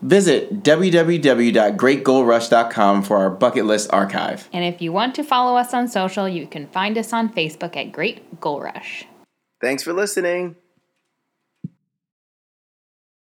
Visit 0.02 0.64
www.greatgoalrush.com 0.64 3.04
for 3.04 3.18
our 3.18 3.30
bucket 3.30 3.66
list 3.66 3.94
archive. 3.94 4.50
And 4.52 4.66
if 4.66 4.82
you 4.82 4.92
want 4.92 5.14
to 5.16 5.24
follow 5.24 5.56
us 5.58 5.76
on 5.76 5.88
social, 5.88 6.28
you 6.28 6.48
can 6.48 6.66
find 6.68 6.98
us 6.98 7.14
on 7.14 7.32
Facebook 7.32 7.78
at 7.78 7.92
Great 7.92 8.40
Goal 8.40 8.62
Rush. 8.62 9.06
Thanks 9.62 9.84
for 9.84 9.94
listening. 9.94 10.56